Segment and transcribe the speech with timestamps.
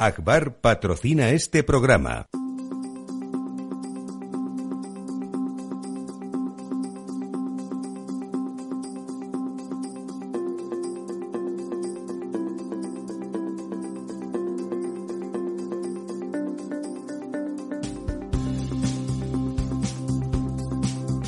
[0.00, 2.28] Agbar patrocina este programa.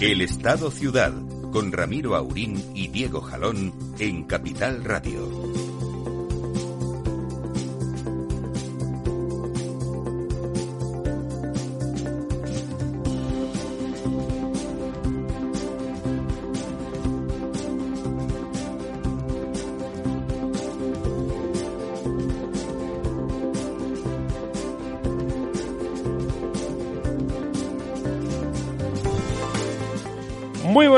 [0.01, 1.13] El Estado Ciudad,
[1.51, 5.50] con Ramiro Aurín y Diego Jalón en Capital Radio.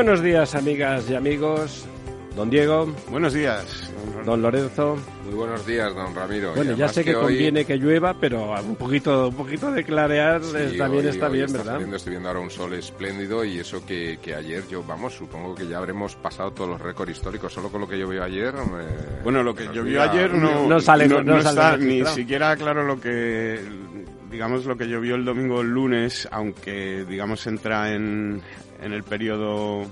[0.05, 1.85] Buenos días, amigas y amigos.
[2.35, 2.93] Don Diego.
[3.09, 3.93] Buenos días.
[4.25, 4.97] Don Lorenzo.
[5.25, 6.53] Muy buenos días, don Ramiro.
[6.57, 10.77] Bueno, ya sé que, conviene que llueva, pero un poquito, un poquito de clarear Sí,
[10.77, 11.73] también hoy- está hoy bien, está ¿verdad?
[11.75, 15.55] saliendo, estoy viendo ahora un sol espléndido y eso que, que ayer yo, vamos, supongo
[15.55, 17.53] que ya habremos pasado todos los récords históricos.
[17.53, 18.53] Solo con lo que llovió ayer.
[19.23, 22.83] Bueno, lo que llovió ayer no, No sale- no no sale está ni siquiera claro
[22.85, 23.61] lo que,
[24.33, 28.41] digamos, lo que llovió el domingo o el lunes, aunque, digamos, entra en,
[28.83, 29.87] en el periodo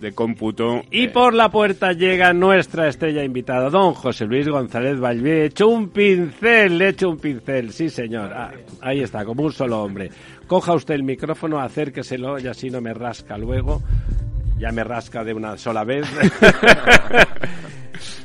[0.00, 0.82] de cómputo.
[0.90, 5.46] Y eh, por la puerta llega nuestra estrella invitada, don José Luis González Valvé.
[5.46, 8.32] Hecho un pincel, le hecho un pincel, sí señor.
[8.32, 10.10] Ah, ahí está, como un solo hombre.
[10.46, 13.82] Coja usted el micrófono, acérqueselo y así no me rasca luego.
[14.58, 16.06] Ya me rasca de una sola vez.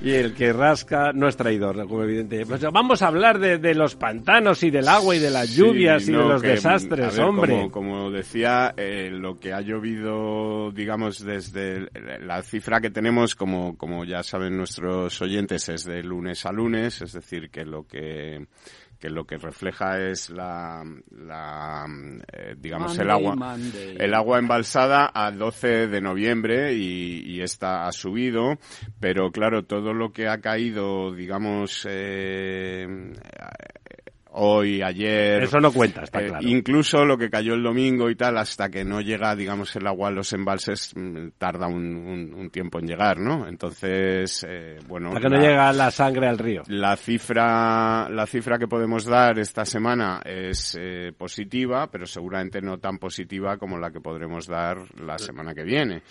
[0.02, 2.46] y el que rasca no es traidor, como evidente.
[2.46, 5.62] Pues vamos a hablar de, de los pantanos y del agua y de las Sí,
[5.62, 7.54] lluvias y de no, los que, desastres, ver, hombre.
[7.54, 11.90] Como, como decía, eh, lo que ha llovido, digamos, desde
[12.22, 17.02] la cifra que tenemos, como, como ya saben nuestros oyentes, es de lunes a lunes,
[17.02, 18.46] es decir, que lo que
[19.00, 21.86] que lo que refleja es la, la
[22.34, 23.96] eh, digamos el agua Monday.
[23.98, 28.58] el agua embalsada a 12 de noviembre y, y esta ha subido
[29.00, 32.88] pero claro todo lo que ha caído digamos eh,
[34.32, 35.44] hoy, ayer.
[35.44, 36.48] Eso no cuenta, está Eh, claro.
[36.48, 40.10] Incluso lo que cayó el domingo y tal, hasta que no llega, digamos, el agua
[40.10, 43.48] a los embalses, mm, tarda un, un- un tiempo en llegar, ¿no?
[43.48, 45.10] Entonces, eh, bueno.
[45.10, 46.64] Hasta que no llega la sangre al río.
[46.68, 52.78] la cifra, la cifra que podemos dar esta semana es eh, positiva, pero seguramente no
[52.78, 56.02] tan positiva como la que podremos dar la semana que viene.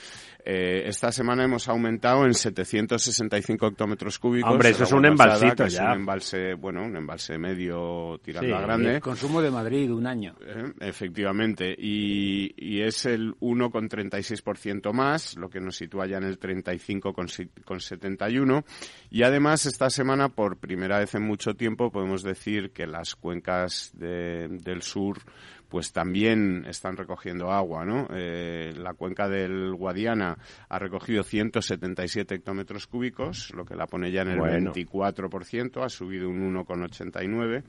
[0.45, 4.51] Eh, esta semana hemos aumentado en 765 hectómetros cúbicos.
[4.53, 5.93] Hombre, eso es un embalsito que es ya.
[5.93, 8.95] un embalse, bueno, un embalse medio tirando Sí, a grande.
[8.95, 10.35] El consumo de Madrid, un año.
[10.41, 16.39] Eh, Efectivamente, y, y es el 1,36% más, lo que nos sitúa ya en el
[16.39, 18.65] 35,71.
[19.11, 23.91] Y además, esta semana, por primera vez en mucho tiempo, podemos decir que las cuencas
[23.95, 25.19] de- del sur
[25.69, 28.09] pues también están recogiendo agua, ¿no?
[28.13, 34.23] Eh, la cuenca del Guadiana ha recogido 177 hectómetros cúbicos, lo que la pone ya
[34.23, 34.73] en el Bueno.
[34.73, 37.63] 24%, ha subido un 1,89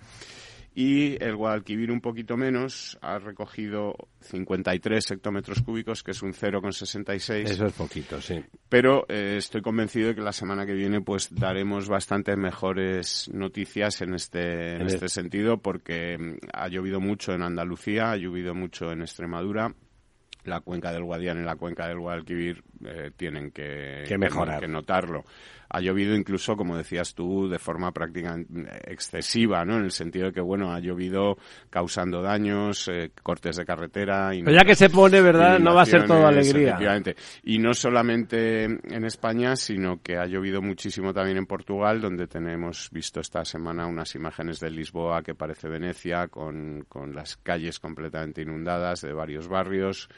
[0.79, 7.49] y el Guadalquivir un poquito menos, ha recogido 53 hectómetros cúbicos, que es un 0,66.
[7.49, 8.41] Eso es poquito, sí.
[8.69, 14.01] Pero eh, estoy convencido de que la semana que viene pues daremos bastante mejores noticias
[14.01, 18.89] en este, en este sentido, porque mm, ha llovido mucho en Andalucía, ha llovido mucho
[18.93, 19.75] en Extremadura.
[20.45, 24.61] La cuenca del Guadiana y la cuenca del Guadalquivir eh, tienen que, Que mejorar.
[24.61, 25.25] que notarlo.
[25.69, 29.77] Ha llovido incluso, como decías tú, de forma prácticamente excesiva, ¿no?
[29.77, 31.37] En el sentido de que, bueno, ha llovido
[31.69, 34.29] causando daños, eh, cortes de carretera.
[34.31, 35.59] Pero ya que se pone, ¿verdad?
[35.59, 36.69] No va a ser todo alegría.
[36.69, 37.15] efectivamente.
[37.43, 42.89] Y no solamente en España, sino que ha llovido muchísimo también en Portugal, donde tenemos
[42.91, 48.41] visto esta semana unas imágenes de Lisboa que parece Venecia, con, con las calles completamente
[48.41, 50.09] inundadas de varios barrios.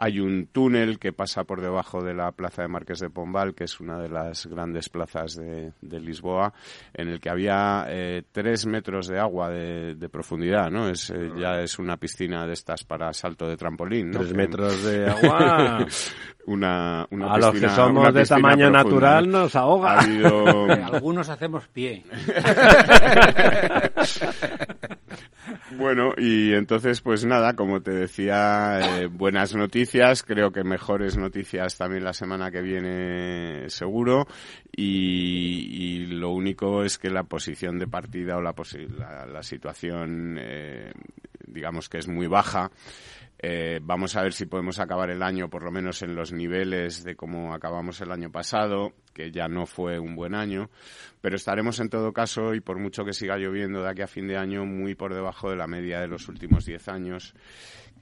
[0.00, 3.64] Hay un túnel que pasa por debajo de la plaza de Marqués de Pombal, que
[3.64, 6.54] es una de las grandes plazas de, Lisboa,
[6.94, 10.88] en el que había eh, tres metros de agua de, profundidad, ¿no?
[10.88, 15.06] Es, eh, ya es una piscina de estas para salto de trampolín, Tres metros de
[15.10, 15.84] agua.
[16.46, 19.98] una, una A los que somos de tamaño natural nos ahoga.
[20.92, 22.04] Algunos hacemos pie.
[25.76, 31.76] Bueno, y entonces, pues nada, como te decía, eh, buenas noticias, creo que mejores noticias
[31.76, 34.26] también la semana que viene seguro,
[34.74, 38.54] y, lo único es que la posición de partida o la,
[39.26, 40.92] la, situación, eh,
[41.46, 42.70] digamos que es muy baja,
[43.40, 47.04] eh, vamos a ver si podemos acabar el año por lo menos en los niveles
[47.04, 50.70] de cómo acabamos el año pasado, que ya no fue un buen año,
[51.20, 54.26] pero estaremos en todo caso, y por mucho que siga lloviendo de aquí a fin
[54.26, 57.34] de año, muy por debajo de la media de los últimos diez años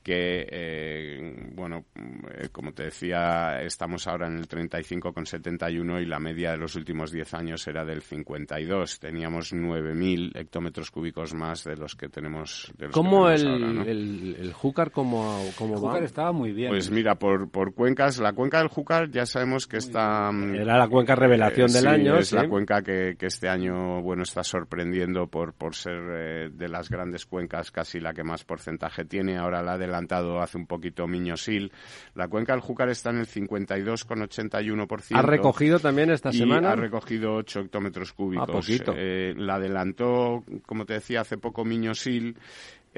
[0.07, 6.53] que, eh, bueno, eh, como te decía, estamos ahora en el 35,71 y la media
[6.53, 9.01] de los últimos 10 años era del 52.
[9.01, 12.73] Teníamos 9.000 hectómetros cúbicos más de los que tenemos.
[12.79, 16.69] De ¿Cómo el, el, Júcar, cómo, cómo el Júcar estaba muy bien.
[16.69, 20.31] Pues mira, por, por cuencas, la cuenca del Júcar ya sabemos que está...
[20.31, 22.17] Mm, era la cuenca revelación del año.
[22.17, 26.69] Es la cuenca que, que, este año, bueno, está sorprendiendo por, por ser eh, de
[26.69, 29.37] las grandes cuencas casi la que más porcentaje tiene.
[29.37, 31.73] Ahora la de adelantado hace un poquito Miñosil.
[32.15, 35.17] La cuenca del Júcar está en el 52,81%.
[35.17, 36.73] ¿Ha recogido también esta semana?
[36.73, 38.49] Ha recogido 8 hectómetros cúbicos.
[38.49, 38.95] Ah, poquito.
[38.97, 42.37] Eh, la adelantó, como te decía, hace poco Miñosil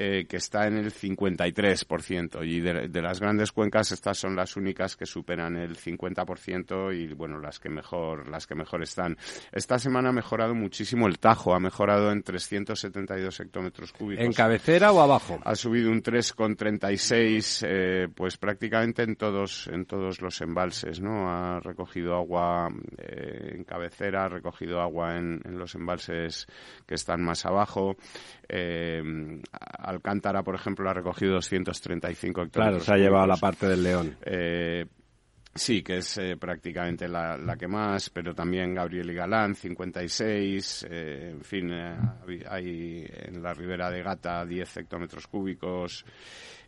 [0.01, 2.47] eh, que está en el 53%.
[2.47, 7.37] Y de, las grandes cuencas, estas son las únicas que superan el 50% y, bueno,
[7.37, 9.17] las que mejor, las que mejor están.
[9.51, 14.23] Esta semana ha mejorado muchísimo el Tajo, ha mejorado en 372 hectómetros cúbicos.
[14.23, 15.37] ¿En cabecera o abajo?
[15.43, 21.29] Ha subido un 3,36, eh, pues prácticamente en todos, en todos los embalses, ¿no?
[21.29, 26.47] Ha recogido agua eh, en cabecera, ha recogido agua en, en los embalses
[26.87, 27.97] que están más abajo.
[28.47, 29.03] Eh,
[29.89, 32.69] Alcántara, por ejemplo, ha recogido 235 hectáreas.
[32.71, 34.17] Claro, se ha llevado la parte del León.
[34.23, 34.85] Eh,
[35.53, 40.87] sí, que es eh, prácticamente la, la, que más, pero también Gabriel y Galán, 56.
[40.89, 46.05] Eh, en fin, hay en la ribera de Gata 10 hectómetros cúbicos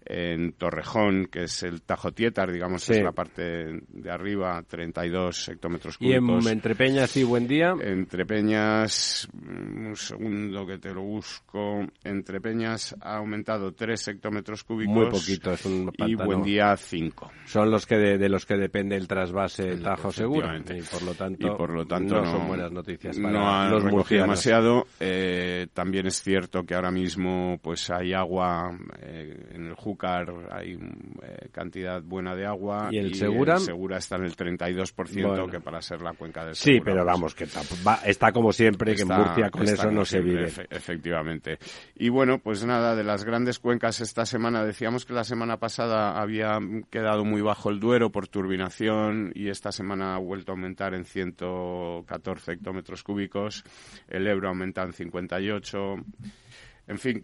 [0.06, 5.98] en Torrejón, que es el Tajo Tietar, digamos, es la parte de arriba, 32 hectómetros
[5.98, 6.46] cúbicos.
[6.46, 7.74] ¿Y en Entrepeñas y Buen Día?
[7.80, 14.94] Entrepeñas, un segundo que te lo busco, Entrepeñas ha aumentado 3 hectómetros cúbicos.
[14.94, 17.32] Muy poquito, es un Y Buen Día 5.
[17.46, 20.50] Son los que de, los que depende el trasvase Tajo Seguro.
[20.58, 23.84] Y por lo tanto, por lo tanto no, son buenas noticias para no ha los
[23.84, 24.88] recogido demasiado.
[25.00, 29.76] Eh, también es cierto que ahora mismo pues hay agua eh, en el
[30.52, 32.90] hay eh, cantidad buena de agua.
[32.92, 33.58] ¿Y el Segura?
[33.58, 37.36] Segura está en el 32%, que para ser la cuenca del Sí, pero pues vamos,
[37.36, 37.46] que
[38.06, 40.46] está, como siempre, que en Murcia con eso no se vive.
[40.70, 41.58] efectivamente.
[41.96, 46.20] Y bueno, pues nada, de las grandes cuencas esta semana, decíamos que la semana pasada
[46.20, 46.60] había
[46.90, 51.06] quedado muy bajo el Duero por turbinación y esta semana ha vuelto a aumentar en
[51.06, 53.64] 114 hectómetros cúbicos.
[54.08, 55.96] El Ebro aumenta en 58.
[56.88, 57.24] En fin,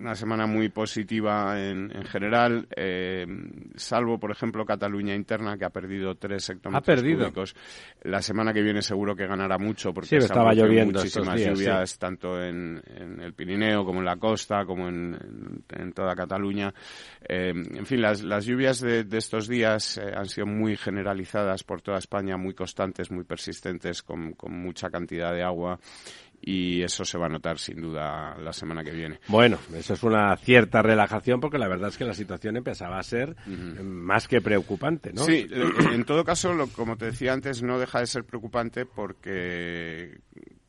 [0.00, 3.26] una semana muy positiva en, en general, eh,
[3.76, 7.24] salvo, por ejemplo, Cataluña interna, que ha perdido tres hectómetros ha perdido.
[7.24, 7.54] cúbicos.
[8.02, 11.98] La semana que viene seguro que ganará mucho, porque sí, estaba lloviendo muchísimas días, lluvias,
[11.98, 16.72] tanto en, en, el Pirineo como en la costa, como en, en toda Cataluña.
[17.28, 21.62] Eh, en fin, las, las lluvias de, de estos días eh, han sido muy generalizadas
[21.62, 25.78] por toda España, muy constantes, muy persistentes, con, con mucha cantidad de agua
[26.40, 29.20] y eso se va a notar sin duda la semana que viene.
[29.28, 33.02] Bueno, eso es una cierta relajación porque la verdad es que la situación empezaba a
[33.02, 33.36] ser
[33.82, 35.24] más que preocupante, ¿no?
[35.24, 35.46] Sí,
[35.92, 40.20] en todo caso, lo, como te decía antes, no deja de ser preocupante porque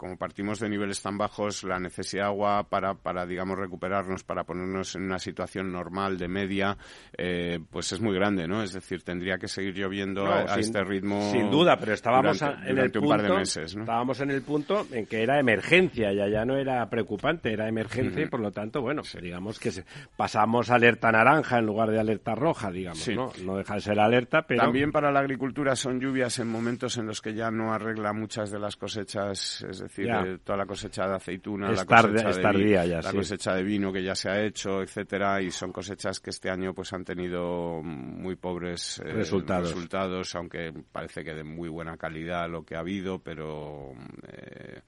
[0.01, 4.43] como partimos de niveles tan bajos, la necesidad de agua para, para digamos, recuperarnos, para
[4.45, 6.75] ponernos en una situación normal de media,
[7.15, 8.63] eh, pues es muy grande, ¿no?
[8.63, 11.29] Es decir, tendría que seguir lloviendo a, este ritmo.
[11.31, 13.83] Sin duda, pero estábamos en el punto, un par de meses, ¿no?
[13.83, 18.23] Estábamos en el punto en que era emergencia, ya ya no era preocupante, era emergencia
[18.23, 19.69] y por lo tanto, bueno, digamos que
[20.17, 23.31] pasamos a alerta naranja en lugar de alerta roja, digamos, ¿no?
[23.43, 24.63] No deja de ser alerta, pero...
[24.63, 28.49] También para la agricultura son lluvias en momentos en los que ya no arregla muchas
[28.49, 33.11] de las cosechas, es decir, decir, toda la cosecha de aceituna, la, cosecha de, la
[33.11, 36.73] cosecha de vino que ya se ha hecho, etcétera, y son cosechas que este año
[36.73, 39.69] pues han tenido muy pobres eh, resultados.
[39.69, 40.35] resultados.
[40.35, 43.93] aunque parece que de muy buena calidad lo que ha habido, pero
[44.27, 44.81] eh,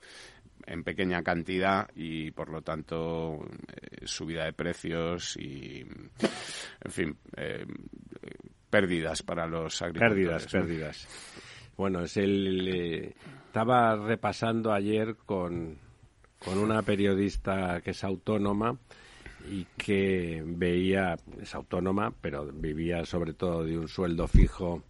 [0.66, 7.18] en pequeña cantidad y por lo tanto eh, subida de precios y en fin
[8.74, 10.48] pérdidas para los agricultores.
[10.48, 11.08] Pérdidas, pérdidas.
[11.78, 12.68] Bueno, es el.
[12.68, 13.14] eh,
[13.58, 15.78] estaba repasando ayer con,
[16.44, 18.80] con una periodista que es autónoma
[19.48, 24.82] y que veía, es autónoma, pero vivía sobre todo de un sueldo fijo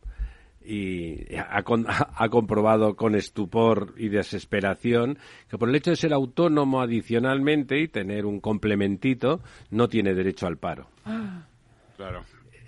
[0.65, 5.17] y ha, con- ha comprobado con estupor y desesperación
[5.49, 9.41] que por el hecho de ser autónomo adicionalmente y tener un complementito,
[9.71, 10.87] no tiene derecho al paro.
[11.97, 12.21] Claro.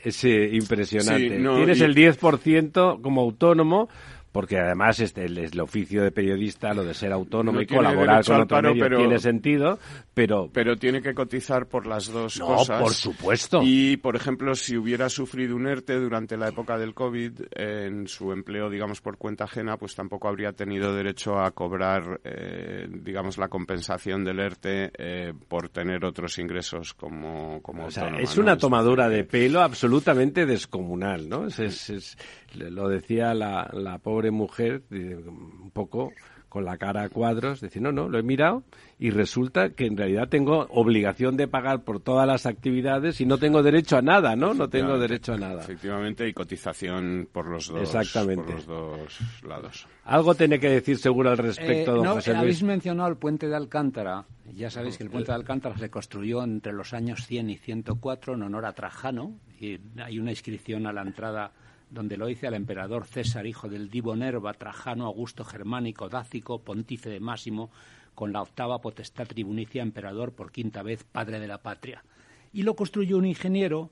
[0.03, 1.37] Es eh, impresionante.
[1.37, 3.89] Sí, no, Tienes y- el 10% como autónomo,
[4.35, 8.25] porque además este, el, el oficio de periodista, lo de ser autónomo No y colaborar
[8.25, 9.79] con otro paro, medio pero- tiene sentido,
[10.13, 10.49] pero...
[10.51, 12.81] Pero tiene que cotizar por las dos no, cosas.
[12.81, 13.61] por supuesto.
[13.63, 18.33] Y, por ejemplo, si hubiera sufrido un ERTE durante la época del COVID, en su
[18.33, 23.47] empleo, digamos, por cuenta ajena, pues tampoco habría tenido derecho a cobrar, eh, digamos, la
[23.47, 28.43] compensación del ERTE eh, por tener otros ingresos como, como O sea, autónoma, es ¿no?
[28.43, 31.47] una tomadura de pelo absolutamente descomunal, ¿no?
[31.47, 32.17] Es, es- es-
[32.55, 36.11] lo decía la, la pobre mujer, eh, un poco
[36.49, 38.63] con la cara a cuadros, decir, no, no, lo he mirado
[38.97, 43.37] y resulta que en realidad tengo obligación de pagar por todas las actividades y no
[43.37, 44.53] tengo derecho a nada, ¿no?
[44.53, 45.61] No tengo Efectivamente, derecho a nada.
[45.63, 48.43] Efectivamente, y cotización por los dos, Exactamente.
[48.45, 49.85] por los dos lados.
[50.05, 52.39] Algo tiene que decir seguro al respecto, Eh, don no, José Luis.
[52.41, 54.23] habéis mencionado el puente de Alcántara.
[54.53, 58.35] Ya sabéis que el puente de Alcántara se construyó entre los años 100 y 104
[58.35, 61.51] en honor a Trajano y hay una inscripción a la entrada
[61.89, 67.09] donde lo dice al emperador César, hijo del divo Nerva, Trajano, Augusto Germánico, Dácico, pontífice
[67.09, 67.71] de Máximo,
[68.13, 72.03] con la octava potestad tribunicia, emperador por quinta vez, padre de la patria.
[72.53, 73.91] Y lo construyó un ingeniero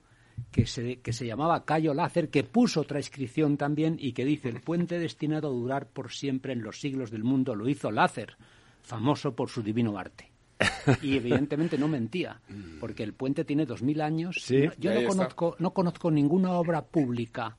[0.50, 4.48] que se, que se llamaba Cayo Lácer, que puso otra inscripción también y que dice,
[4.48, 8.36] el puente destinado a durar por siempre en los siglos del mundo lo hizo Lácer,
[8.82, 10.30] famoso por su divino arte.
[11.02, 12.40] Y evidentemente no mentía,
[12.80, 14.36] porque el puente tiene dos mil años.
[14.40, 17.56] Sí, Yo no conozco, no conozco ninguna obra pública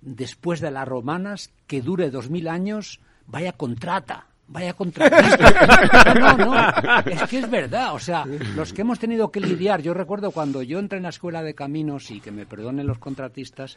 [0.00, 4.26] después de las romanas que dure dos mil años, vaya contrata.
[4.50, 6.14] Vaya contratista.
[6.14, 7.00] No, no, no.
[7.00, 7.94] Es que es verdad.
[7.94, 11.10] O sea, los que hemos tenido que lidiar, yo recuerdo cuando yo entré en la
[11.10, 13.76] escuela de caminos y que me perdonen los contratistas,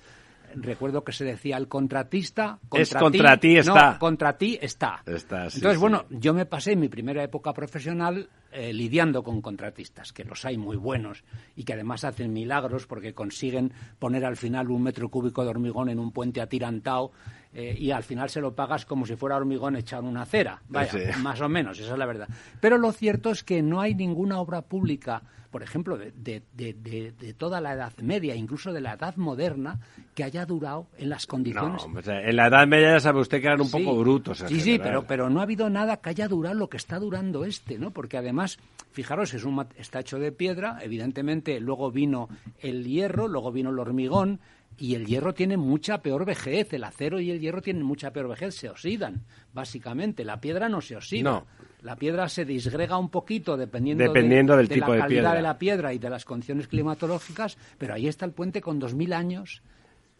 [0.56, 3.94] recuerdo que se decía el contratista Es contra ti está.
[3.94, 5.02] No, contra ti está.
[5.06, 5.78] Está, sí, Entonces, sí.
[5.78, 10.58] bueno, yo me pasé mi primera época profesional eh, lidiando con contratistas, que los hay
[10.58, 11.24] muy buenos
[11.56, 15.90] y que además hacen milagros porque consiguen poner al final un metro cúbico de hormigón
[15.90, 17.12] en un puente atirantado
[17.54, 20.62] eh, y al final se lo pagas como si fuera hormigón echado en una acera.
[20.70, 21.22] Vaya, Sí.
[21.22, 22.30] más o menos, esa es la verdad.
[22.60, 27.12] Pero lo cierto es que no hay ninguna obra pública, por ejemplo, de, de- de-
[27.12, 29.80] de- toda la Edad Media, incluso de la Edad Moderna,
[30.16, 33.20] que haya durado en las No, condiciones o sea, en la Edad Media ya sabe
[33.20, 33.78] usted que eran un Sí.
[33.84, 34.40] poco brutos.
[34.42, 37.00] en Sí, sí, pero, pero no ha habido nada que haya durado lo que está
[37.00, 37.92] durando este, ¿no?
[37.92, 38.60] Porque además,
[38.94, 42.30] fijaros, es un, está hecho de piedra, evidentemente luego vino
[42.62, 44.40] el hierro, luego vino el hormigón,
[44.82, 48.28] y el hierro tiene mucha peor vejez, el acero y el hierro tienen mucha peor
[48.28, 49.22] vejez, se oxidan,
[49.54, 50.26] básicamente.
[50.26, 51.30] La piedra no se oxida.
[51.30, 51.46] No.
[51.84, 55.22] La piedra se disgrega un poquito dependiendo, de- Dependiendo del de, tipo la de calidad
[55.22, 55.36] piedra.
[55.36, 58.94] de la piedra y de las condiciones climatológicas, pero ahí está el puente con dos
[58.96, 59.62] mil años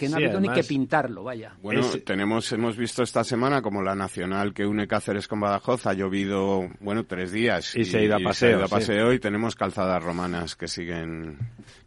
[0.02, 1.54] que no Sí, ha habido ni que pintarlo, vaya.
[1.62, 5.86] Bueno, Es- tenemos, hemos visto esta semana como la nacional que une Cáceres con Badajoz
[5.86, 7.76] ha llovido, bueno, tres días.
[7.76, 8.74] Y se ha ido a paseo, ido a sí.
[8.74, 11.38] paseo y tenemos calzadas romanas que siguen,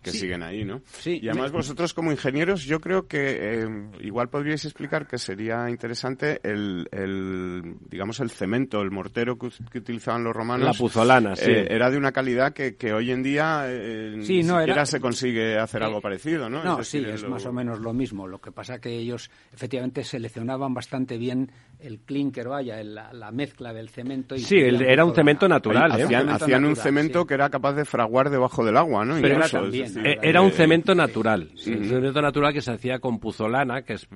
[0.01, 0.19] que Sí.
[0.21, 0.81] siguen ahí, ¿no?
[0.93, 3.67] Sí, y además me- vosotros como ingenieros yo creo que eh,
[4.01, 10.23] igual podríais explicar que sería interesante el, el, digamos, el cemento, el mortero que, utilizaban
[10.23, 10.67] los romanos.
[10.67, 11.51] La puzolana, sí.
[11.51, 14.73] eh, era de una calidad que, que hoy en día eh, Sí, ni no, siquiera
[14.75, 16.63] era- se consigue hacer Eh, algo parecido, ¿no?
[16.63, 18.04] No, decir, sí, es lo- más o menos lo mismo.
[18.13, 21.51] Lo que pasa que ellos efectivamente seleccionaban bastante bien
[21.87, 24.35] el clinker, vaya, el- la, la mezcla del cemento.
[24.35, 26.03] Y Sí, el- era un cemento natural, ¿eh?
[26.05, 27.27] Hacían, Cemento hacían un cemento sí.
[27.29, 29.15] que era capaz de fraguar debajo del agua, ¿no?
[29.21, 32.53] Pero Incluso, era es también, decir, Eh, Era un eh, cemento natural, un cemento natural
[32.53, 34.07] que se hacía con puzolana, que es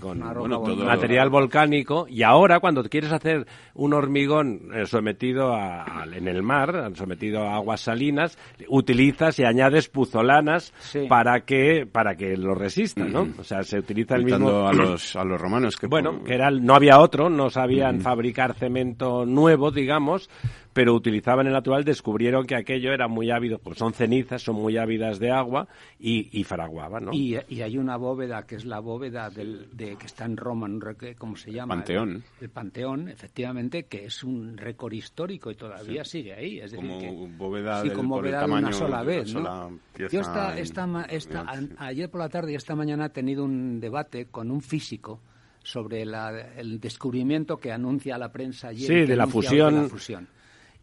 [0.00, 6.14] con bueno, todo- material volcánico, y ahora cuando quieres hacer un hormigón sometido a, al-
[6.14, 8.36] en el mar, sometido a aguas salinas,
[8.68, 11.06] utilizas y añades puzolanas Sí.
[11.08, 13.28] para que para que lo resista, ¿no?
[13.38, 15.76] O sea, se utiliza el mismo a los, a los romanos.
[15.76, 20.28] Que bueno, por- que era el- no había otro, no sabían fabricar cemento nuevo, digamos,
[20.72, 24.76] pero utilizaban el natural, descubrieron que aquello era muy ávido, pues son cenizas, son muy
[24.76, 25.68] ávidas de agua
[26.00, 27.12] y, y fraguaban, ¿no?
[27.12, 30.66] Y, y hay una bóveda que es la bóveda del, de, que está en Roma,
[30.66, 30.80] no
[31.16, 31.76] ¿cómo se llama?
[31.76, 32.24] Panteón.
[32.38, 36.58] El, el Panteón, efectivamente, que es un récord histórico y todavía sigue ahí.
[36.58, 39.34] Es decir, Como que, bóveda sí, del- como por el bóveda de una sola vez.
[39.34, 39.46] una ¿no?
[39.46, 42.74] sola Yo esta, en- esta, ma- esta- en- a- ayer por la tarde y esta
[42.74, 45.20] mañana he tenido un debate con un físico
[45.64, 49.74] sobre la- el descubrimiento que anuncia la prensa ayer Sí, de la fusión.
[49.74, 50.28] de la fusión.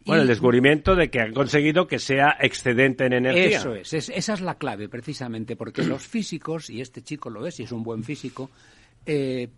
[0.04, 3.58] Bueno, Y- el descubrimiento de que han conseguido que sea excedente en energía.
[3.58, 7.46] Eso es, es- esa es la clave, precisamente, porque los físicos, y este chico lo
[7.46, 8.50] es, y es un buen físico,
[9.06, 9.48] eh,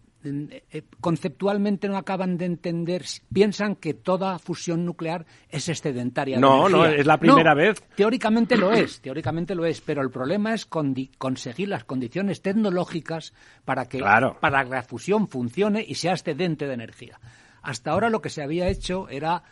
[1.00, 6.37] conceptualmente no acaban de entender, piensan que toda fusión nuclear es excedentaria.
[6.37, 7.83] de No, no, es la primera No, vez.
[7.97, 13.33] Teóricamente lo es, teóricamente lo es, pero el problema es conseguir las condiciones tecnológicas
[13.64, 14.37] para que, Claro.
[14.40, 17.19] para que la fusión funcione y sea excedente de energía.
[17.62, 19.43] Hasta ahora lo que se había hecho era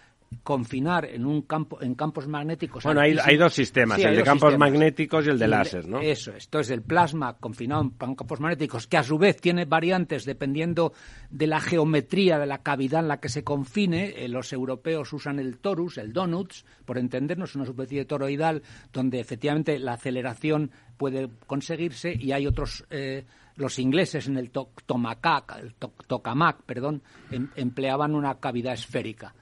[0.43, 4.23] confinar en un campo en campos magnéticos Bueno, hay, hay dos sistemas, Sí, el de
[4.23, 4.71] campos sistemas.
[4.71, 6.01] magnéticos y el de láser, ¿no?
[6.01, 6.45] Eso es.
[6.45, 10.93] Entonces, el plasma confinado en campos magnéticos, que a su vez tiene variantes dependiendo
[11.31, 14.15] de la geometría de la cavidad en la que se confine.
[14.25, 18.63] Eh, los europeos usan el torus, el donuts, por entendernos, una superficie toroidal
[18.93, 22.85] donde efectivamente la aceleración puede conseguirse y hay otros...
[22.91, 23.25] eh,
[23.55, 29.35] los ingleses en el to- tomacac, el to- tokamak, perdón, em- empleaban una cavidad esférica.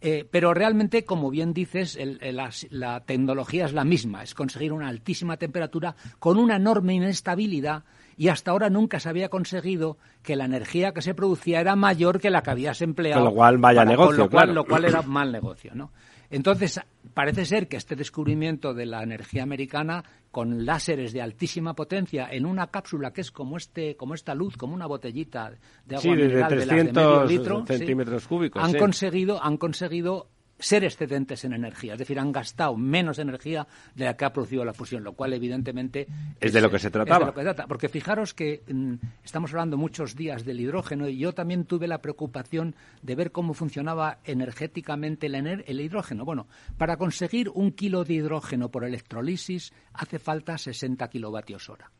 [0.00, 4.32] Eh, pero realmente, como bien dices, el- el- la, la tecnología es la misma, es
[4.34, 7.82] conseguir una altísima temperatura con una enorme inestabilidad
[8.16, 12.20] y hasta ahora nunca se había conseguido que la energía que se producía era mayor
[12.20, 13.22] que la que habías empleado.
[13.22, 14.54] Con lo cual, vaya para- negocio, con lo cual, claro.
[14.54, 15.90] lo cual era mal negocio, ¿no?
[16.30, 16.80] Entonces,
[17.14, 22.44] parece ser que este descubrimiento de la energía americana con láseres de altísima potencia en
[22.44, 25.52] una cápsula que es como este como esta luz, como una botellita
[25.86, 28.62] de agua Sí, de- de mineral de las de 300 medio litro, sí, centímetros cúbicos,
[28.62, 28.78] han sí.
[28.78, 34.16] conseguido han conseguido ser excedentes en energía, es decir, han gastado menos energía de la
[34.16, 36.06] que ha producido la fusión, lo cual evidentemente
[36.40, 37.18] Es de lo que se es trataba.
[37.20, 37.66] de lo que se trata.
[37.66, 41.98] Porque fijaros que mm, estamos hablando muchos días del hidrógeno y yo también tuve la
[42.02, 46.24] preocupación de ver cómo funcionaba energéticamente el, ener- el hidrógeno.
[46.24, 51.90] Bueno, para conseguir un kilo de hidrógeno por electrolisis hace falta 60 kilovatios hora.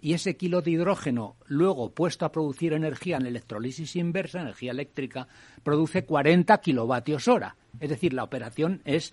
[0.00, 5.28] Y ese kilo de hidrógeno, luego puesto a producir energía en electrolisis inversa, energía eléctrica,
[5.62, 7.56] produce 40 kilovatios hora.
[7.78, 9.12] Es decir, la operación es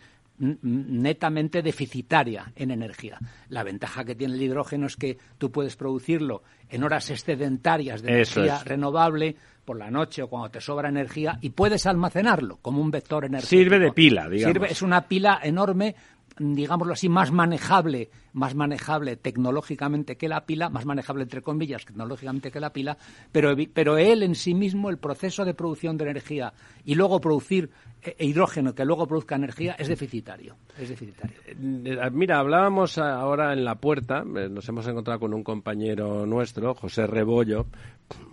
[0.62, 3.17] netamente deficitaria en energía.
[3.50, 8.22] La ventaja que tiene el hidrógeno es que tú puedes producirlo en horas excedentarias de
[8.22, 8.65] Eso energía es.
[8.65, 13.25] renovable por la noche o cuando te sobra energía y puedes almacenarlo como un vector
[13.25, 13.50] energético.
[13.62, 14.56] Sirve de pila, digamos.
[14.58, 15.96] Sirve- es una pila enorme,
[16.38, 22.51] digámoslo así, más manejable, más manejable tecnológicamente que la pila, más manejable entre comillas tecnológicamente
[22.51, 22.98] que la pila,
[23.32, 26.53] pero, pero él en sí mismo, el proceso de producción de energía
[26.86, 27.72] y luego producir
[28.03, 30.56] eh, hidrógeno que luego produzca energía es deficitario.
[30.78, 31.36] Es deficitario.
[31.47, 36.76] Eh, Mira, hablábamos ahora en la puerta, eh, nos hemos encontrado con un compañero nuestro,
[36.76, 37.65] José Rebollo,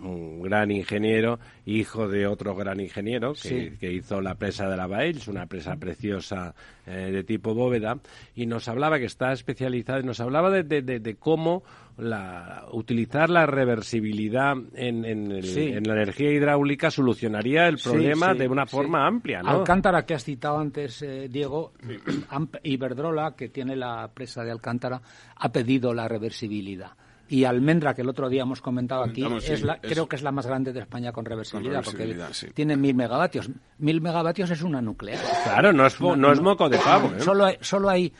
[0.01, 3.77] un gran ingeniero, hijo de otro gran ingeniero que, Sí.
[3.79, 6.53] que hizo la presa de la Baells, una presa preciosa
[6.85, 7.97] eh, de tipo bóveda,
[8.35, 11.63] y nos hablaba que está especializado, nos hablaba de, de- de- de cómo
[11.97, 15.61] la, utilizar la reversibilidad en, en el- Sí.
[15.67, 18.71] en la energía hidráulica solucionaría el problema sí, de una sí.
[18.71, 19.49] forma amplia, ¿no?
[19.49, 21.71] Alcántara, que has citado antes, eh, Diego,
[22.63, 25.01] Iberdrola, que tiene la presa de Alcántara,
[25.35, 26.91] ha pedido la reversibilidad.
[27.27, 30.15] Y Almendra, que el otro día hemos comentado aquí, es sí, la- es- creo que
[30.15, 32.47] es la más grande de España con reversibilidad, reversibilidad, porque sí.
[32.53, 33.49] tiene mil megavatios.
[33.79, 35.19] Mil megavatios es una nuclear.
[35.43, 37.21] Claro, no es, no es moco de pavo, ¿eh?
[37.21, 38.11] Solo hay, solo hay eh,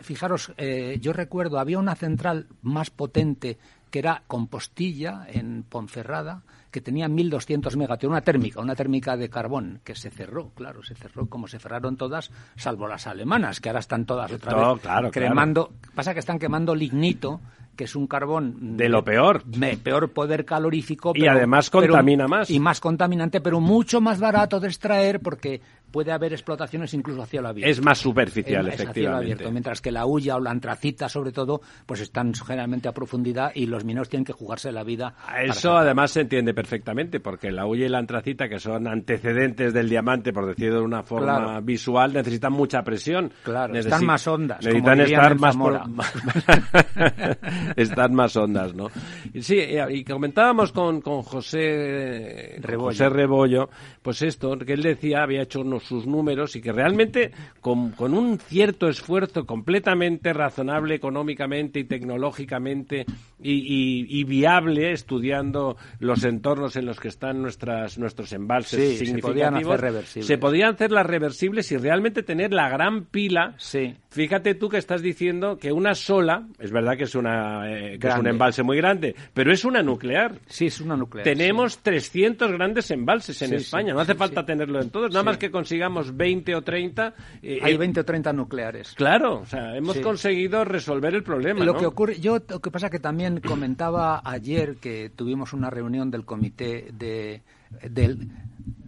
[0.00, 3.58] fijaros, eh, yo recuerdo, había una central más potente
[3.90, 6.42] que era Compostilla, en Ponferrada,
[6.72, 10.96] que tenía 1.200 megavatios, una térmica, una térmica de carbón, que se cerró, claro, se
[10.96, 14.82] cerró como se cerraron todas, salvo las alemanas, que ahora están todas otra Todo, vez
[14.82, 15.70] claro, cremando.
[15.94, 17.40] Pasa que están quemando lignito,
[17.76, 19.44] que es un carbón De lo peor.
[19.44, 22.50] de peor poder calorífico Y además contamina más.
[22.50, 25.60] y más contaminante, pero mucho más barato de extraer porque
[25.94, 27.70] puede haber explotaciones incluso a cielo abierto.
[27.70, 29.32] Es más superficial, Es- es a cielo efectivamente.
[29.34, 33.52] abierto, mientras que la hulla o la antracita, sobre todo, pues están generalmente a profundidad
[33.54, 35.14] y los mineros tienen que jugarse la vida.
[35.40, 39.88] Eso además se entiende perfectamente, porque la hulla y la antracita, que son antecedentes del
[39.88, 41.62] diamante, por decirlo de una forma Claro.
[41.62, 43.30] visual, necesitan mucha presión.
[43.44, 45.80] Claro, están más hondas, como Necesitan estar más por-
[47.76, 48.88] están más ondas, ¿no?
[49.32, 52.86] Y Sí, y comentábamos con, con José Rebollo.
[52.88, 53.68] José Rebollo,
[54.02, 58.14] pues esto, que él decía, había hecho unos, sus números y que realmente con, con
[58.14, 63.06] un cierto esfuerzo completamente razonable económicamente y tecnológicamente
[63.40, 69.06] y, y- y viable, estudiando los entornos en los que están nuestras, nuestros embalses Sí,
[69.06, 70.26] se podían hacer reversibles.
[70.26, 73.94] se podían hacer las reversibles y realmente tener la gran pila Sí.
[74.10, 78.06] Fíjate tú que estás diciendo que una sola, es verdad que es, una, eh, que
[78.08, 80.38] es un embalse muy grande, pero es una nuclear.
[80.46, 81.24] Sí, es una nuclear.
[81.24, 84.46] Tenemos 300 grandes embalses en Sí, España, sí, no hace sí, falta sí.
[84.46, 85.26] tenerlo en todos, nada Sí.
[85.26, 87.14] más que consigamos 20 o 30.
[87.42, 87.58] eh.
[87.62, 88.94] Hay eh, 20 o 30 nucleares.
[88.94, 90.02] Claro, o sea, hemos Sí.
[90.02, 91.64] conseguido resolver el problema.
[91.64, 91.78] Lo ¿no?
[91.80, 96.24] que ocurre, yo lo que pasa que también comentaba ayer que tuvimos una reunión del
[96.24, 97.42] comité de
[97.90, 98.28] del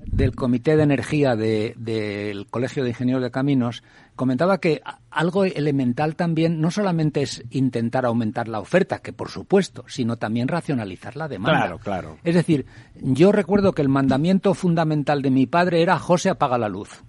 [0.06, 3.82] del Comité de Energía de- del Colegio de Ingenieros de Caminos
[4.16, 9.84] comentaba que algo elemental también no solamente es intentar aumentar la oferta, que por supuesto,
[9.86, 11.60] sino también racionalizar la demanda.
[11.60, 12.16] Claro, claro.
[12.24, 16.68] Es decir, yo recuerdo que el mandamiento fundamental de mi padre era José apaga la
[16.68, 17.04] luz.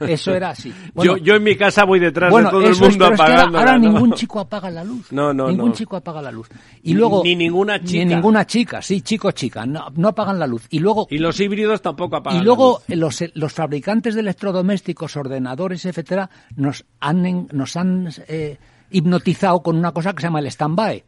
[0.00, 0.72] Eso era así.
[0.94, 3.14] Bueno, yo, yo en mi casa voy detrás bueno, de todo el es, mundo pero
[3.14, 3.92] es que ahora- apagándola, ahora, ¿no?
[3.92, 5.12] ningún chico apaga la luz.
[5.12, 5.74] No, no, Ningún no.
[5.74, 6.48] chico apaga la luz.
[6.82, 8.04] Y luego ni ninguna chica.
[8.04, 10.66] Ni ninguna chica, sí, chico chica, no, no apagan la luz.
[10.70, 13.20] Y luego Y los híbridos tampoco apagan y luego la luz.
[13.20, 18.58] los, los fabricantes de electrodomésticos, ordenadores, etcétera, nos han en- nos han eh,
[18.90, 21.04] hipnotizado con una cosa que se llama el stand-by.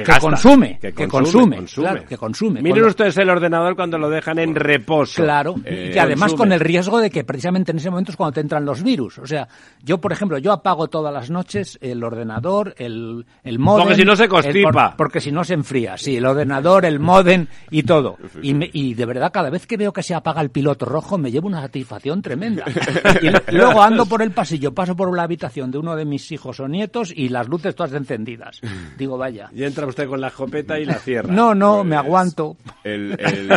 [0.00, 1.86] Que Que, gasta, consume, que que consume, consume, consume.
[1.88, 2.62] claro, que consume.
[2.62, 5.22] Miren ustedes el ordenador cuando lo dejan en reposo.
[5.22, 6.38] Claro, Eh, y que además consume.
[6.38, 9.18] con el riesgo de que precisamente en ese momento es cuando te entran los virus.
[9.18, 9.48] O sea,
[9.82, 13.84] yo, por ejemplo, yo apago todas las noches el ordenador, el, el modem...
[13.84, 14.70] Porque si no se el- constipa.
[14.90, 18.16] por- porque si no se enfría, sí, el ordenador, el modem y todo.
[18.42, 21.16] Y, me- y de verdad, cada vez que veo que se apaga el piloto rojo,
[21.18, 22.64] me llevo una satisfacción tremenda.
[23.22, 26.60] Y luego ando por el pasillo, paso por la habitación de uno de mis hijos
[26.60, 28.60] o nietos y las luces todas encendidas.
[28.98, 29.48] Digo, vaya.
[29.54, 31.32] Y entra usted con la escopeta y la cierra.
[31.32, 32.56] No, no, me Pues, aguanto.
[32.84, 33.50] El, el-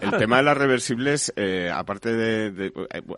[0.00, 2.72] el tema de las reversibles, eh, aparte de, de-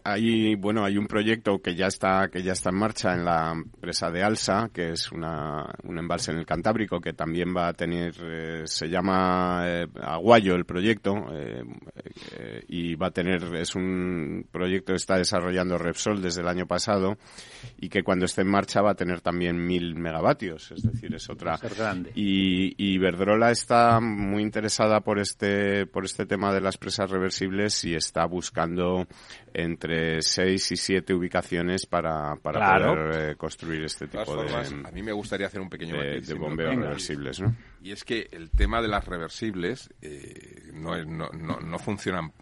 [0.04, 3.52] hay bueno hay un proyecto que ya está que ya está en marcha en la
[3.52, 7.72] empresa de Alsa, que es una, un embalse en el Cantábrico que también va a
[7.72, 11.62] tener eh, se llama eh, Aguayo el proyecto eh,
[12.38, 16.66] eh, y va a tener es un proyecto que está desarrollando Repsol desde el año
[16.66, 17.16] pasado
[17.78, 21.28] y que cuando esté en marcha va a tener también mil megavatios, es decir es
[21.30, 22.12] otra grande.
[22.14, 22.35] y,
[22.76, 27.94] y Iberdrola está muy interesada por este por este tema de las presas reversibles y
[27.94, 29.06] está buscando
[29.54, 32.94] entre seis y siete ubicaciones para, para Claro.
[32.94, 36.20] poder eh, construir este tipo de, formas, a mí me gustaría hacer un pequeño de,
[36.20, 37.54] de bombeos reversibles, ¿no?
[37.82, 42.32] Y es que el tema de las reversibles eh, no, es- no, no, no funcionan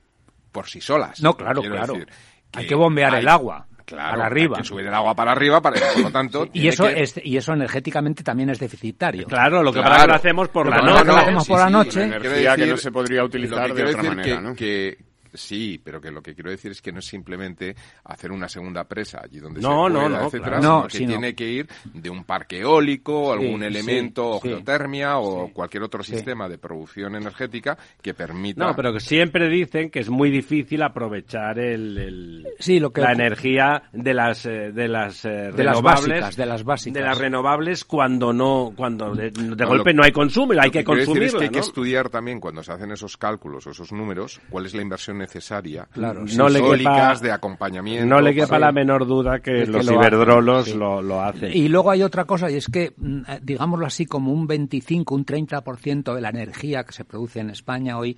[0.53, 1.21] por sí solas.
[1.23, 1.95] No, claro, claro.
[1.95, 2.09] decir
[2.53, 4.57] Hay que bombear el agua Claro, para arriba.
[4.57, 6.49] Hay que subir el agua para arriba, para, por lo tanto...
[6.53, 9.27] Y eso, que- es, y eso energéticamente también es deficitario.
[9.27, 9.91] Claro, lo que Claro.
[9.91, 11.05] pasa es que lo hacemos por la noche.
[11.05, 12.03] lo hacemos por la noche.
[12.05, 14.55] Energía que no se podría utilizar de otra manera, que- ¿no?
[14.55, 14.97] que-
[15.35, 18.85] sí, pero que lo que quiero decir es que no es simplemente hacer una segunda
[18.85, 20.63] presa allí donde No, se no, pueda, no, etcétera, claro.
[20.63, 24.41] sino No, que sino- tiene que ir de un parque eólico, algún sí, elemento, o
[24.41, 24.49] sí.
[24.49, 26.13] geotermia o cualquier otro Sí.
[26.15, 28.65] sistema de producción energética que permita...
[28.67, 33.01] No, pero que siempre dicen que es muy difícil aprovechar el, el- Sí, lo que
[33.01, 36.95] la energía de las eh, de las eh, De las renovables básicas, de las básicas.
[36.95, 40.71] de las renovables cuando no cuando de, de No, golpe lo- no hay consumo hay
[40.71, 43.71] que decir consumirla, es que hay que estudiar también cuando se hacen esos cálculos o
[43.71, 48.35] esos números cuál es la inversión necesaria Claro, no le quepa- de acompañamiento No le
[48.35, 50.75] quepa para- la menor duda que Es que los lo hacen, iberdrolos sí.
[50.75, 51.51] lo, lo hacen.
[51.53, 55.15] Y luego hay otra cosa, y es que, mm, eh, digámoslo así, como un 25,
[55.15, 58.17] un 30% de la energía que se produce en España hoy,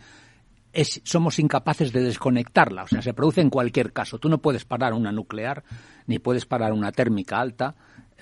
[0.72, 2.82] es, somos incapaces de desconectarla.
[2.82, 4.18] O sea, se produce en cualquier caso.
[4.18, 5.64] Tú no puedes parar una nuclear,
[6.06, 7.74] ni puedes parar una térmica alta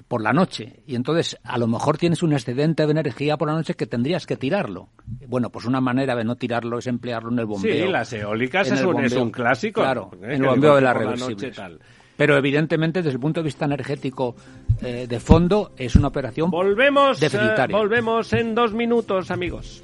[0.09, 0.83] por la noche.
[0.87, 4.27] Y entonces, a lo mejor tienes un excedente de energía por la noche que tendrías
[4.27, 4.89] que tirarlo.
[5.27, 7.87] Bueno, pues una manera de no tirarlo es emplearlo en el bombeo.
[7.87, 9.81] Sí, las eólicas es un, es un clásico.
[9.81, 10.35] Claro, ¿eh?
[10.35, 11.81] en el bombeo de las la noche tal.
[12.17, 14.37] Pero evidentemente, desde el punto de vista energético
[14.83, 17.77] eh, de fondo, es una operación Volvemos, eh, Deficitaria.
[17.77, 19.83] volvemos en dos minutos, amigos.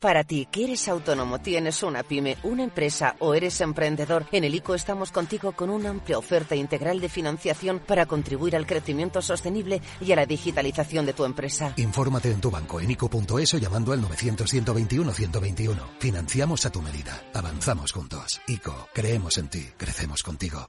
[0.00, 4.54] Para ti, que eres autónomo, tienes una pyme, una empresa o eres emprendedor, en el
[4.54, 9.82] ICO estamos contigo con una amplia oferta integral de financiación para contribuir al crecimiento sostenible
[10.00, 11.74] y a la digitalización de tu empresa.
[11.78, 15.76] Infórmate en tu banco en ICO.es llamando al 900-121-121.
[15.98, 17.20] Financiamos a tu medida.
[17.34, 18.40] Avanzamos juntos.
[18.46, 20.68] ICO, creemos en ti, crecemos contigo.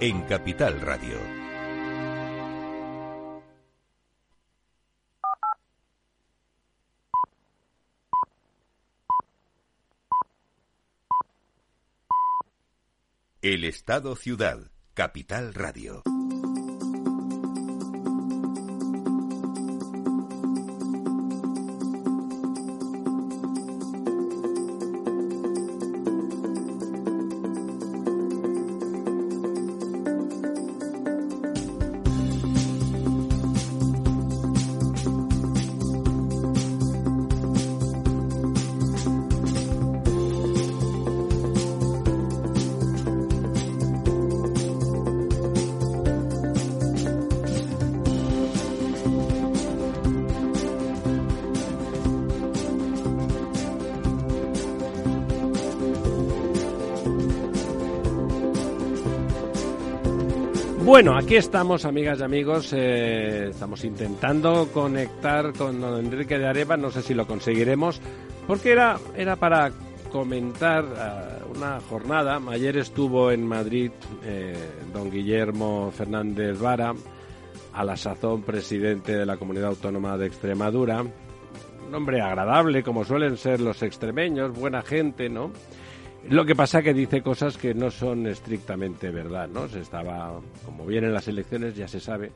[0.00, 1.16] en Capital Radio.
[13.42, 16.04] El Estado Ciudad, Capital Radio.
[60.88, 62.72] Bueno, aquí estamos, amigas y amigos.
[62.72, 66.78] eh, estamos intentando conectar con don Enrique de Areva.
[66.78, 68.00] No sé si lo conseguiremos,
[68.46, 69.70] porque era, era para
[70.10, 72.40] comentar eh, una jornada.
[72.48, 73.90] Ayer estuvo en Madrid
[74.24, 74.56] eh,
[74.90, 76.94] don Guillermo Fernández Vara,
[77.74, 81.02] a la sazón presidente de la Comunidad Autónoma de Extremadura.
[81.02, 85.50] Un hombre agradable, como suelen ser los extremeños, buena gente, ¿no?
[86.30, 89.68] Lo que pasa que dice cosas que no son estrictamente verdad, ¿no?
[89.68, 92.30] Se estaba, como vienen las elecciones, ya se sabe,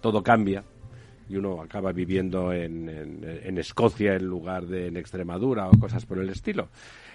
[0.00, 0.64] todo cambia
[1.28, 6.18] y uno acaba viviendo en, en- Escocia en lugar de en Extremadura o cosas por
[6.18, 6.68] el estilo.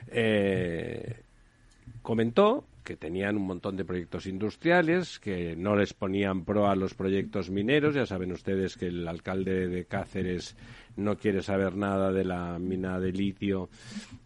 [0.07, 1.15] Eh,
[2.01, 6.93] comentó que tenían un montón de proyectos industriales, que no les ponían pro a los
[6.93, 7.95] proyectos mineros.
[7.95, 10.55] Ya saben ustedes que el alcalde de Cáceres
[10.97, 13.69] no quiere saber nada de la mina de litio,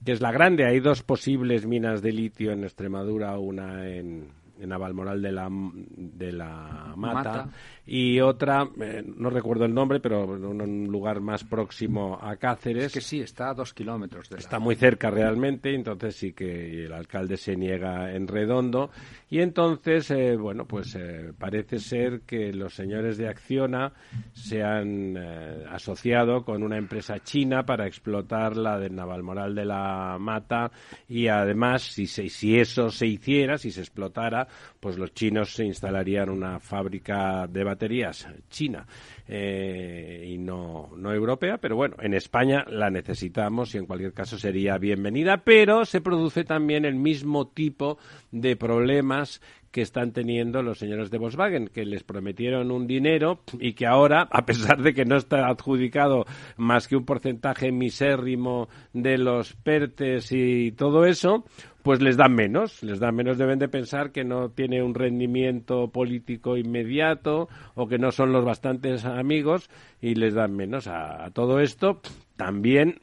[0.05, 0.65] que es la grande.
[0.65, 4.29] Hay dos posibles minas de litio en Extremadura, una en,
[4.59, 7.49] en Navalmoral de la, de la Mata, Mata.
[7.91, 12.85] Y otra, eh, no recuerdo el nombre, pero en un lugar más próximo a Cáceres.
[12.85, 16.33] Es que sí, está a dos kilómetros de la- Está muy cerca realmente, entonces sí
[16.33, 18.91] que el alcalde se niega en redondo.
[19.31, 23.91] Y entonces, eh, bueno, pues eh, parece ser que los señores de Acciona
[24.33, 30.17] se han eh, asociado con una empresa china para explotar la de Navalmoral de la
[30.19, 30.71] Mata
[31.07, 34.47] y además, si, se- si eso se hiciera, si se explotara,
[34.79, 38.85] pues los chinos se instalarían una fábrica de baterías china
[39.31, 44.39] eh, y no, no europea, pero bueno, en España la necesitamos y en cualquier caso
[44.39, 47.99] sería bienvenida, pero se produce también el mismo tipo
[48.31, 49.39] de problemas
[49.71, 54.27] que están teniendo los señores de Volkswagen, que les prometieron un dinero y que ahora,
[54.31, 56.25] a pesar de que no está adjudicado
[56.57, 61.45] más que un porcentaje misérrimo de los PERTES y todo eso,
[61.83, 65.89] pues les dan menos, les dan menos, deben de pensar que no tiene un rendimiento
[65.89, 69.69] político inmediato o que no son los bastantes amigos
[70.01, 72.01] y les dan menos a, todo esto.
[72.35, 72.99] También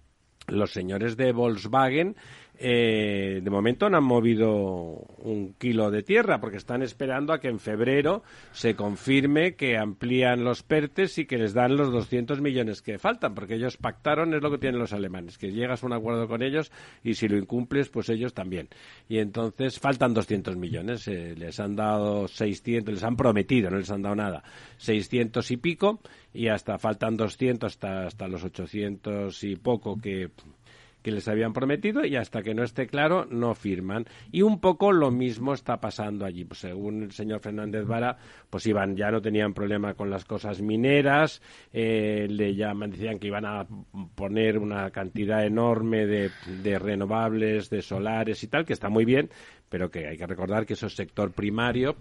[0.48, 2.16] los señores de Volkswagen
[2.62, 7.48] eh, de momento no han movido un kilo de tierra porque están esperando a que
[7.48, 12.82] en febrero se confirme que amplían los PERTES y que les dan los 200 millones
[12.82, 15.94] que faltan porque ellos pactaron, es lo que tienen los alemanes, que llegas a un
[15.94, 16.70] acuerdo con ellos
[17.02, 18.68] y si lo incumples, pues ellos también.
[19.08, 23.90] Y entonces faltan 200 millones, eh, les han dado 600, les han prometido, no les
[23.90, 24.44] han dado nada,
[24.76, 26.00] 600 y pico
[26.34, 30.28] y hasta faltan 200 hasta, hasta los 800 y poco que
[31.02, 34.06] que les habían prometido y hasta que no esté claro no firman.
[34.30, 36.44] Y un poco lo mismo está pasando allí.
[36.44, 38.16] Pues según el señor Fernández Vara,
[38.48, 43.28] pues iban, ya no tenían problema con las cosas mineras, eh, le llaman, decían que
[43.28, 43.66] iban a
[44.14, 46.30] poner una cantidad enorme de,
[46.62, 49.30] de renovables, de solares y tal, que está muy bien,
[49.68, 51.96] pero que hay que recordar que eso es sector primario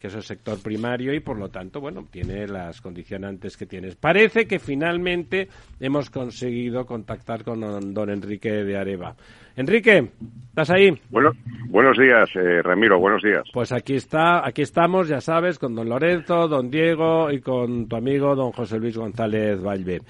[0.00, 3.96] que es sector primario y por lo tanto, bueno, tiene las condicionantes que tienes.
[3.96, 7.60] Parece que finalmente hemos conseguido contactar con
[7.92, 9.14] don, Enrique de Areva.
[9.56, 10.08] Enrique,
[10.48, 10.98] ¿estás ahí?
[11.10, 11.32] Bueno,
[11.68, 13.42] buenos días, eh, Ramiro, buenos días.
[13.52, 17.96] Pues aquí está, aquí estamos, ya sabes, con don Lorenzo, don Diego y con tu
[17.96, 20.00] amigo don José Luis González Valver.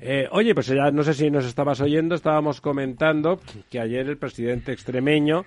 [0.00, 4.16] Eh, oye, pues ya no sé si nos estabas oyendo, estábamos comentando que ayer el
[4.16, 5.44] presidente extremeño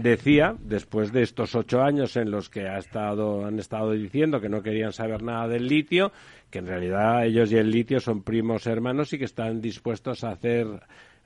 [0.00, 4.48] decía, después de estos ocho años en los que ha estado, han estado diciendo que
[4.48, 6.12] no querían saber nada del litio,
[6.50, 10.30] que en realidad ellos y el litio son primos hermanos y que están dispuestos a
[10.30, 10.66] hacer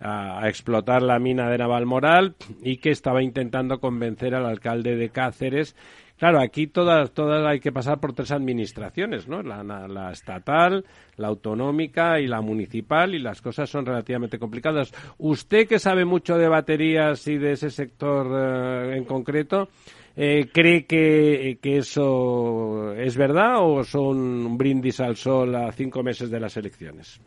[0.00, 5.76] a, explotar la mina de Navalmoral y que estaba intentando convencer al alcalde de Cáceres
[6.18, 9.42] Claro, aquí todas, todas hay que pasar por tres administraciones, ¿no?
[9.42, 10.84] La, estatal,
[11.16, 14.92] la autonómica y la municipal, y las cosas son relativamente complicadas.
[15.18, 19.68] Usted que sabe mucho de baterías y de ese sector eh, en concreto,
[20.16, 26.02] eh, ¿cree que, que, eso es verdad o son un brindis al sol a cinco
[26.02, 27.20] meses de las elecciones?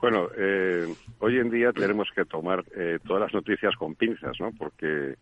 [0.00, 0.86] Bueno, eh,
[1.18, 2.64] hoy en día tenemos que tomar
[3.06, 4.52] todas las noticias con pinzas, ¿no?
[4.56, 5.16] Porque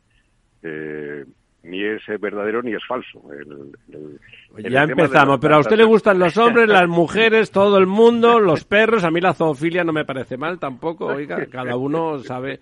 [1.66, 3.22] ni es verdadero ni es falso.
[4.59, 8.64] ya empezamos, pero a usted le gustan los hombres, las mujeres, todo el mundo, los
[8.64, 9.05] perros.
[9.05, 11.07] A mí la zoofilia no me parece mal tampoco.
[11.07, 12.61] Oiga, cada uno sabe.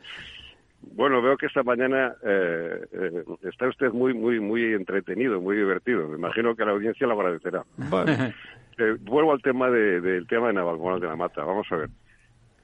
[0.92, 6.08] Bueno, veo que esta mañana eh, eh, está usted muy, muy, muy entretenido, muy divertido.
[6.08, 7.64] Me imagino que la audiencia lo agradecerá.
[8.76, 11.44] Eh, vuelvo al tema de, del tema de Navalmoral de la Mata.
[11.44, 11.90] Vamos a ver.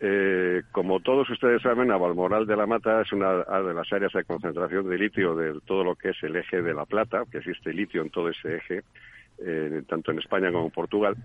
[0.03, 4.25] Eh, como todos ustedes saben, Navalmoral de la Mata es una de las áreas de
[4.25, 7.75] concentración de litio de todo lo que es el eje de la plata, que existe
[7.75, 8.83] litio en todo ese eje,
[9.45, 11.17] eh, tanto en España como en Portugal,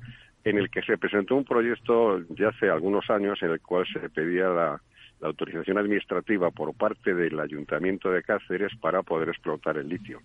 [0.44, 4.10] en el que se presentó un proyecto ya hace algunos años en el cual se
[4.10, 4.82] pedía la,
[5.22, 10.20] autorización administrativa por parte del Ayuntamiento de Cáceres para poder explotar el litio.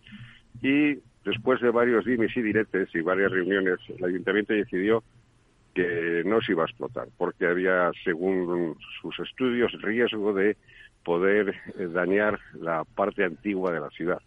[0.60, 5.02] Y después de varios dimes y diretes y varias reuniones, el Ayuntamiento decidió
[5.74, 10.56] que no se iba a explotar, porque había, según sus estudios, riesgo de
[11.04, 14.20] poder eh, dañar la parte antigua de la ciudad.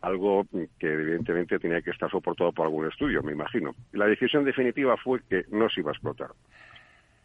[0.00, 0.46] Algo
[0.78, 3.74] que evidentemente tenía que estar soportado por algún estudio, me imagino.
[3.92, 6.30] La decisión definitiva fue que no se iba a explotar.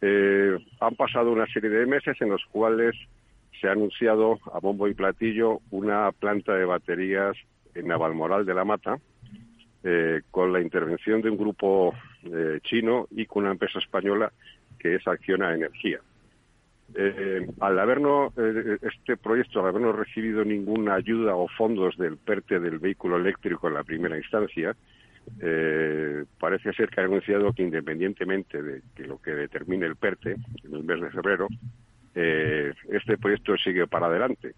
[0.00, 2.96] Eh, han pasado una serie de meses en los cuales
[3.60, 7.36] se ha anunciado a bombo y platillo una planta de baterías
[7.74, 8.98] en Navalmoral de la Mata,
[9.82, 14.30] eh, con la intervención de un grupo eh, chino y con una empresa española
[14.78, 16.00] que es Acciona Energía.
[16.94, 22.78] Eh, al habernos, este proyecto, al habernos recibido ninguna ayuda o fondos del PERTE del
[22.78, 24.76] vehículo eléctrico en la primera instancia,
[26.38, 30.74] parece ser que ha anunciado que independientemente de que lo que determine el PERTE en
[30.74, 31.48] el mes de febrero,
[32.14, 34.54] este proyecto sigue para adelante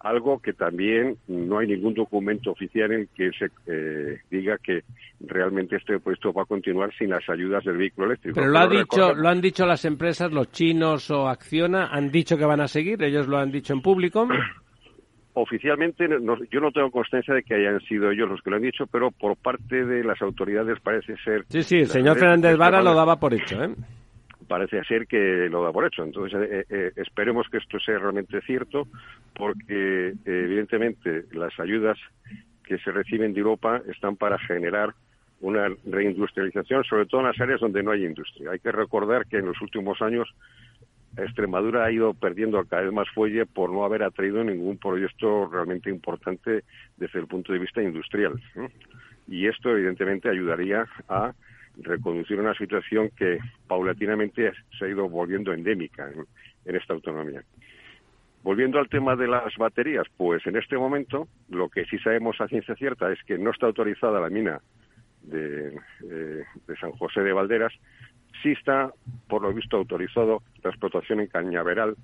[0.00, 4.82] algo que también no hay ningún documento oficial en que se eh, diga que
[5.20, 8.34] realmente este puesto va a continuar sin las ayudas del vehículo eléctrico.
[8.34, 12.38] Pero lo, ha dicho, lo han dicho las empresas, los chinos o Acciona, han dicho
[12.38, 14.26] que van a seguir, ellos lo han dicho en público.
[15.34, 16.08] Oficialmente
[16.50, 19.10] yo no tengo constancia de que hayan sido ellos los que lo han dicho, pero
[19.10, 21.44] por parte de las autoridades parece ser...
[21.48, 23.70] Sí, sí, el señor Fernández Vara lo daba por hecho, ¿eh?
[24.50, 26.02] Parece ser que lo da por hecho.
[26.02, 28.88] Entonces, eh, eh, esperemos que esto sea realmente cierto,
[29.32, 31.96] porque evidentemente las ayudas
[32.64, 34.92] que se reciben de Europa están para generar
[35.40, 38.50] una reindustrialización, sobre todo en las áreas donde no hay industria.
[38.50, 40.28] Hay que recordar que en los últimos años
[41.16, 45.90] Extremadura ha ido perdiendo cada vez más fuelle por no haber atraído ningún proyecto realmente
[45.90, 46.64] importante
[46.96, 48.32] desde el punto de vista industrial.
[49.28, 51.34] Y esto, evidentemente, ayudaría a
[51.82, 56.10] reconducir una situación que paulatinamente se ha ido volviendo endémica
[56.64, 57.42] en, esta autonomía.
[58.42, 62.48] Volviendo al tema de las baterías, pues en este momento lo que sí sabemos a
[62.48, 64.60] ciencia cierta es que no está autorizada la mina
[65.22, 65.76] de,
[66.08, 66.44] eh,
[66.80, 67.72] San José de Valderas,
[68.42, 68.92] sí está,
[69.28, 71.96] por lo visto, autorizado la explotación en Cañaveral,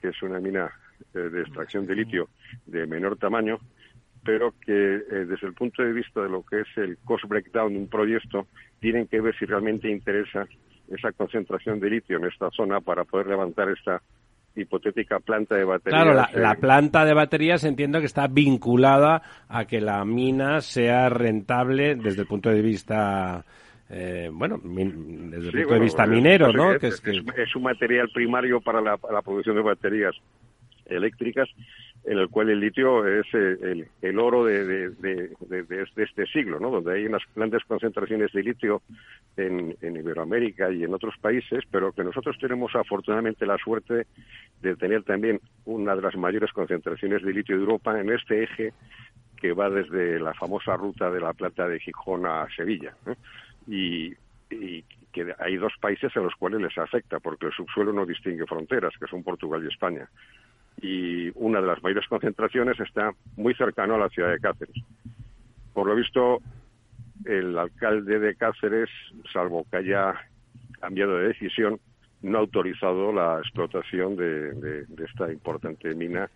[0.00, 0.70] que es una mina
[1.14, 2.28] eh, de extracción de litio
[2.66, 3.58] de menor tamaño,
[4.24, 7.72] pero que eh, desde el punto de vista de lo que es el cost breakdown
[7.72, 8.46] de un proyecto,
[8.80, 10.46] tienen que ver si realmente interesa
[10.88, 14.02] esa concentración de litio en esta zona para poder levantar esta
[14.56, 16.02] hipotética planta de baterías.
[16.02, 21.96] Claro, la, planta de baterías entiendo que está vinculada a que la mina sea rentable
[21.96, 23.44] desde el punto de vista
[23.90, 26.78] eh, bueno, desde el punto de vista minero, ¿no?
[26.78, 30.14] que es, es, un material primario para la, producción de baterías
[30.86, 31.48] eléctricas
[32.04, 34.92] en el cual el litio es eh, el, oro de,
[35.96, 36.70] este siglo, ¿no?
[36.70, 38.82] donde hay unas grandes concentraciones de litio
[39.36, 44.06] en, Iberoamérica y en otros países, pero que nosotros tenemos afortunadamente la suerte
[44.60, 48.72] de tener también una de las mayores concentraciones de litio de Europa en este eje
[49.36, 52.94] que va desde la famosa ruta de la Plata de Gijón a Sevilla.
[53.66, 54.14] Y,
[54.50, 58.46] y que hay dos países a los cuales les afecta, porque el subsuelo no distingue
[58.46, 60.08] fronteras, que son Portugal y España
[60.80, 64.76] y una de las mayores concentraciones está muy cercano a la ciudad de Cáceres.
[65.72, 66.40] Por lo visto,
[67.24, 68.90] el alcalde de Cáceres,
[69.32, 70.14] salvo que haya
[70.80, 71.80] cambiado de decisión,
[72.22, 76.30] no ha autorizado la explotación de, esta importante mina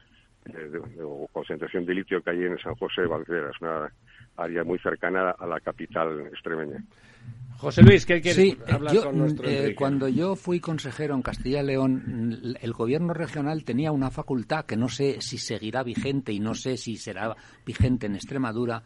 [1.02, 3.50] o concentración de litio que hay en San José de Valguera.
[3.50, 3.92] Es una
[4.36, 6.82] área muy cercana a la capital extremeña.
[7.58, 11.66] José Luis, ¿qué quieres hablar con nuestro eh, Cuando yo fui consejero en Castilla y
[11.66, 16.54] León, el gobierno regional tenía una facultad que no sé si seguirá vigente y no
[16.54, 18.84] sé si será vigente en Extremadura,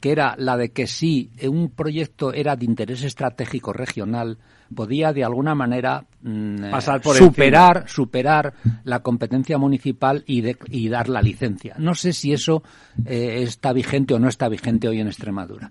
[0.00, 4.38] que era la de que si un proyecto era de interés estratégico regional,
[4.74, 6.64] podía de alguna manera mm,
[7.02, 11.74] superar, superar la competencia municipal y, y, dar la licencia.
[11.78, 12.62] No sé si eso
[13.04, 15.70] eh, está vigente o no está vigente hoy en Extremadura.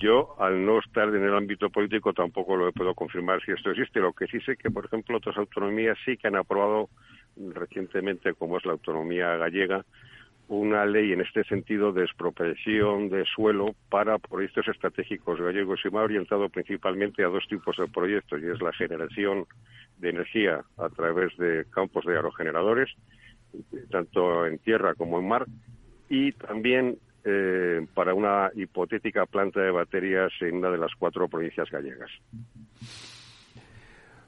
[0.00, 4.00] Yo, al no estar en el ámbito político, tampoco lo puedo confirmar si esto existe.
[4.00, 6.88] Lo que sí sé que, por ejemplo, otras autonomías sí que han aprobado
[7.36, 9.84] recientemente, como es la autonomía gallega,
[10.48, 15.98] una ley en este sentido de expropiación de suelo para proyectos estratégicos gallegos y me
[15.98, 19.44] ha orientado principalmente a dos tipos de proyectos, y es la generación
[19.98, 22.88] de energía a través de campos de aerogeneradores,
[23.90, 25.44] tanto en tierra como en mar,
[26.08, 31.70] y también eh, para una hipotética planta de baterías en una de las cuatro provincias
[31.70, 32.10] gallegas.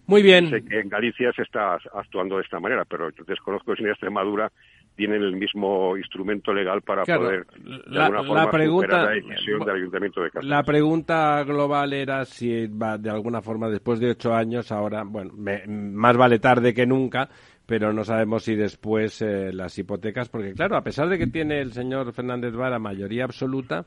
[0.07, 0.51] Muy bien.
[0.51, 4.51] Sé que en Galicia se está actuando de esta manera, pero desconozco si en Extremadura
[4.97, 10.20] tienen el mismo instrumento legal para poder de alguna forma pregunta, la decisión del Ayuntamiento
[10.22, 10.51] de Cáceres.
[10.51, 15.32] La pregunta global era si va de alguna forma después de ocho años ahora, bueno,
[15.66, 17.28] más vale tarde que nunca,
[17.67, 21.61] pero no sabemos si después eh, las hipotecas, porque claro, a pesar de que tiene
[21.61, 23.87] el señor Fernández Vara mayoría absoluta,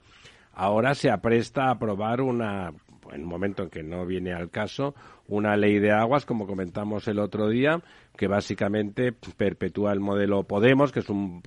[0.54, 2.74] ahora se apresta a aprobar una,
[3.12, 4.96] en un momento en que no viene al caso,
[5.28, 7.82] una ley de aguas, como comentamos el otro día,
[8.16, 11.42] que básicamente perpetúa el modelo Podemos, que es un,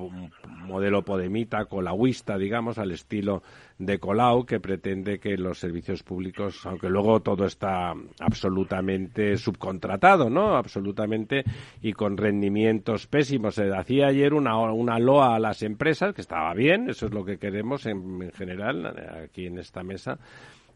[0.66, 3.42] modelo podemita, colauista, digamos, al estilo
[3.78, 10.56] de Colau, que pretende que los servicios públicos, aunque luego todo está absolutamente subcontratado, ¿no?
[10.56, 11.44] Absolutamente,
[11.80, 13.54] y con rendimientos pésimos.
[13.54, 17.24] Se hacía ayer una, una loa a las empresas, que estaba bien, eso es lo
[17.24, 18.86] que queremos en general
[19.24, 20.18] aquí en esta mesa,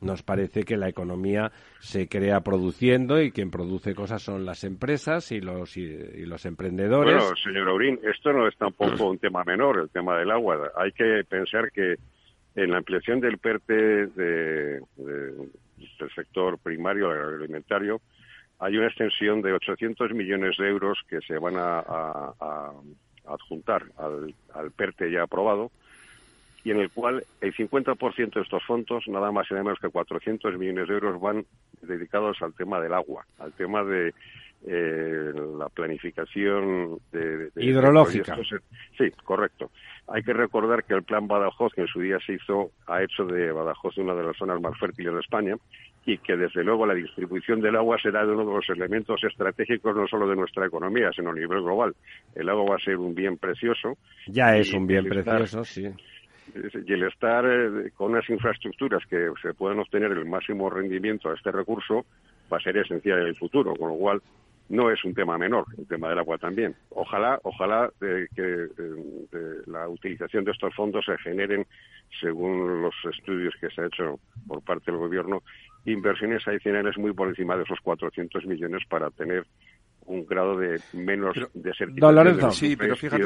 [0.03, 5.32] nos parece que la economía se crea produciendo y quien produce cosas son las empresas
[5.32, 7.16] y los, y, los emprendedores.
[7.16, 10.72] Bueno, señor Aurín, esto no es tampoco un tema menor, el tema del agua.
[10.76, 11.96] Hay que pensar que
[12.55, 13.74] en la ampliación del PERTE
[14.09, 18.00] de, del sector primario agroalimentario
[18.59, 22.72] hay una extensión de 800 millones de euros que se van a,
[23.24, 25.70] adjuntar al, al PERTE ya aprobado
[26.64, 29.88] y en el cual el 50% de estos fondos, nada más y nada menos que
[29.88, 31.44] 400 millones de euros, van
[31.82, 34.14] dedicados al tema del agua, al tema de
[34.64, 38.36] eh, la planificación de, hidrológica.
[38.96, 39.70] sí, correcto.
[40.06, 43.24] Hay que recordar que el plan Badajoz, que en su día se hizo, ha hecho
[43.24, 45.56] de Badajoz una de las zonas más fértiles de España
[46.04, 50.06] y que desde luego la distribución del agua será uno de los elementos estratégicos no
[50.06, 51.94] solo de nuestra economía, sino a nivel global.
[52.34, 53.96] El agua va a ser un bien precioso.
[54.26, 55.88] Ya es un bien precioso, sí
[56.55, 61.34] y el estar eh, con unas infraestructuras que se puedan obtener el máximo rendimiento a
[61.34, 62.05] este recurso
[62.53, 64.22] va a ser esencial en el futuro, con lo cual
[64.68, 66.74] no es un tema menor, el tema del agua también.
[66.90, 68.68] Ojalá, ojalá que
[69.66, 71.66] la utilización de estos fondos se generen,
[72.20, 75.43] según los estudios que se ha hecho por parte del gobierno,
[75.84, 79.45] inversiones adicionales muy por encima de esos 400 millones para tener
[80.07, 81.72] un grado de menos de
[82.53, 83.22] sí, pero fíjate,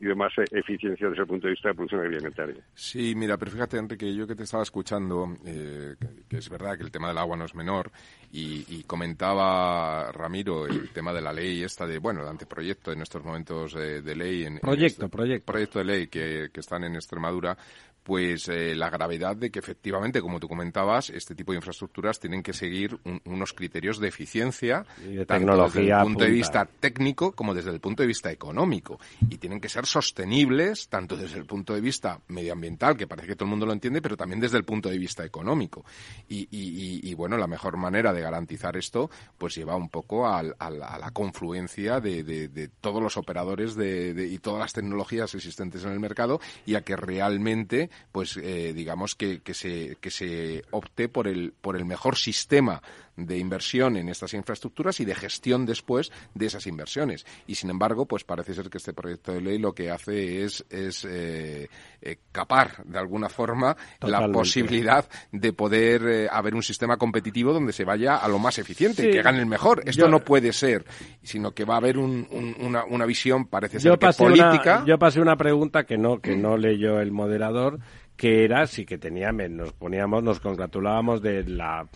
[0.00, 2.56] y, de más, eficiencia desde el punto de vista de producción alimentaria.
[2.74, 5.94] Sí, mira, pero fíjate, Enrique, yo que te estaba escuchando, eh,
[6.28, 7.90] que, es verdad que el tema del agua no es menor,
[8.32, 13.24] y, comentaba Ramiro el tema de la ley esta de, bueno, el anteproyecto en estos
[13.24, 14.44] momentos de, ley.
[14.44, 15.52] En, proyecto, este proyecto.
[15.52, 17.56] Proyecto de ley que, que están en Extremadura,
[18.04, 22.42] pues eh, la gravedad de que efectivamente, como tú comentabas, este tipo de infraestructuras tienen
[22.42, 24.84] que seguir unos criterios de eficiencia,
[25.26, 29.00] tanto desde el punto de vista técnico como desde el punto de vista económico.
[29.30, 33.36] Y tienen que ser sostenibles, tanto desde el punto de vista medioambiental, que parece que
[33.36, 35.82] todo el mundo lo entiende, pero también desde el punto de vista económico.
[36.28, 42.00] Y, bueno, la mejor manera de garantizar esto, pues lleva un poco a, la, confluencia
[42.00, 46.96] de, todos los operadores y todas las tecnologías existentes en el mercado y a que
[46.96, 52.16] realmente pues eh, digamos que, que, se, que se opte por el, por el mejor
[52.16, 52.82] sistema
[53.16, 57.26] de inversión en estas infraestructuras y de gestión después de esas inversiones.
[57.46, 60.64] Y sin embargo, pues parece ser que este proyecto de ley lo que hace es,
[60.70, 61.68] es eh,
[62.00, 67.72] eh capar de alguna forma la posibilidad de poder eh, haber un sistema competitivo donde
[67.72, 69.82] se vaya a lo más eficiente, que gane el mejor.
[69.86, 70.84] Esto no puede ser,
[71.22, 72.26] sino que va a haber un,
[72.60, 74.82] una, una, visión, parece ser que política.
[74.86, 77.78] yo pasé una pregunta que no, que no leyó el moderador
[78.16, 81.86] que era sí que teníamos, nos poníamos, nos congratulábamos de la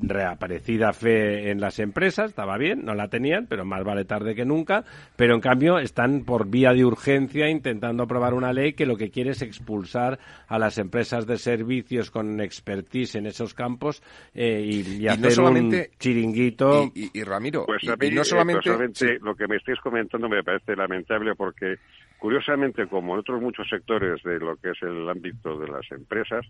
[0.00, 4.44] reaparecida fe en las empresas, estaba bien, no la tenían, pero más vale tarde que
[4.44, 4.84] nunca,
[5.16, 9.10] pero en cambio están por vía de urgencia intentando aprobar una ley que lo que
[9.10, 10.18] quiere es expulsar
[10.48, 14.02] a las empresas de servicios con expertise en esos campos
[14.34, 16.90] eh, y, hacer un chiringuito.
[16.94, 17.82] Y, Ramiro, pues
[18.12, 19.18] no solamente...
[19.20, 21.76] lo que me estáis comentando me parece lamentable porque
[22.18, 26.44] curiosamente, como en otros muchos sectores de lo que es el ámbito de las empresas,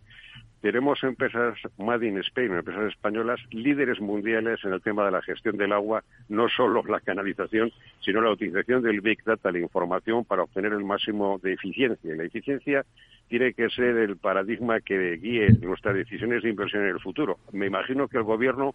[0.60, 5.56] tenemos empresas Made in Spain, empresas españolas, líderes mundiales en el tema de la gestión
[5.56, 10.42] del agua, no solo la canalización, sino la utilización del Big Data, la información, para
[10.42, 12.12] obtener el máximo de eficiencia.
[12.12, 12.84] Y la eficiencia
[13.28, 17.38] tiene que ser el paradigma que guíe nuestras decisiones de inversión en el futuro.
[17.52, 18.74] Me imagino que el Gobierno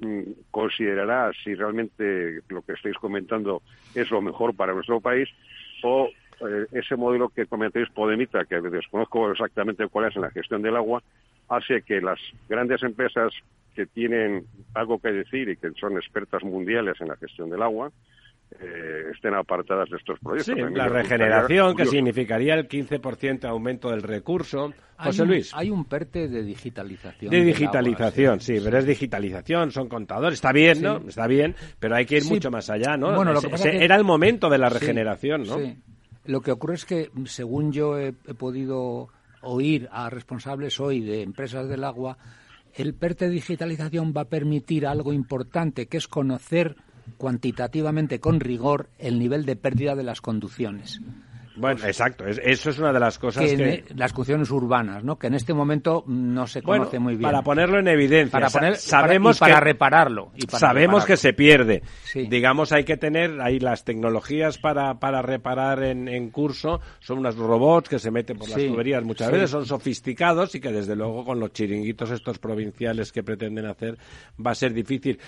[0.00, 3.62] mm, considerará si realmente lo que estáis comentando
[3.94, 5.28] es lo mejor para nuestro país
[5.82, 6.08] o
[6.40, 10.76] eh, ese modelo que comentáis Podemita, que desconozco exactamente cuál es en la gestión del
[10.76, 11.02] agua,
[11.48, 13.32] hace que las grandes empresas
[13.74, 17.90] que tienen algo que decir y que son expertas mundiales en la gestión del agua,
[18.60, 20.54] eh, estén apartadas de estos proyectos.
[20.54, 24.72] Sí, la regeneración, que significaría el 15% de aumento del recurso.
[24.98, 25.52] José Luis.
[25.54, 27.30] Hay un PERTE de digitalización.
[27.30, 30.34] De digitalización, sí, pero es digitalización, son contadores.
[30.38, 30.96] Está bien, ¿no?
[31.06, 33.14] Está bien, pero hay que ir mucho más allá, ¿no?
[33.14, 35.58] Bueno, lo que pasa Era el momento de la regeneración, ¿no?
[35.58, 35.76] Sí.
[36.24, 39.08] Lo que ocurre es que, según yo he, podido
[39.40, 42.18] oír a responsables hoy de empresas del agua,
[42.74, 46.76] el PERTE de digitalización va a permitir algo importante, que es conocer
[47.16, 51.00] cuantitativamente con rigor el nivel de pérdida de las conducciones.
[51.58, 52.24] Bueno, exacto.
[52.26, 53.84] eso es una de las cosas que...
[53.94, 55.18] Las cuestiones urbanas, ¿no?
[55.18, 57.22] Que en este momento no se conoce muy bien.
[57.22, 58.32] Para ponerlo en evidencia.
[58.32, 60.32] Para poner, sabemos para, repararlo.
[60.36, 61.82] Y sabemos que se pierde.
[62.14, 66.80] Digamos, hay que tener ahí las tecnologías para, para reparar en, en curso.
[67.00, 69.50] Son unos robots que se meten por las tuberías muchas veces.
[69.50, 73.98] Son sofisticados y que desde luego con los chiringuitos estos provinciales que pretenden hacer
[74.44, 75.18] va a ser difícil.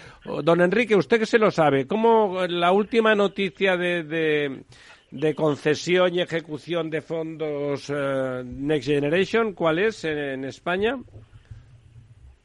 [0.42, 4.64] Don Enrique, usted que se lo sabe, ¿cómo la última noticia de de
[5.34, 10.96] concesión y ejecución de fondos eh, Next Generation, ¿cuál es en, España?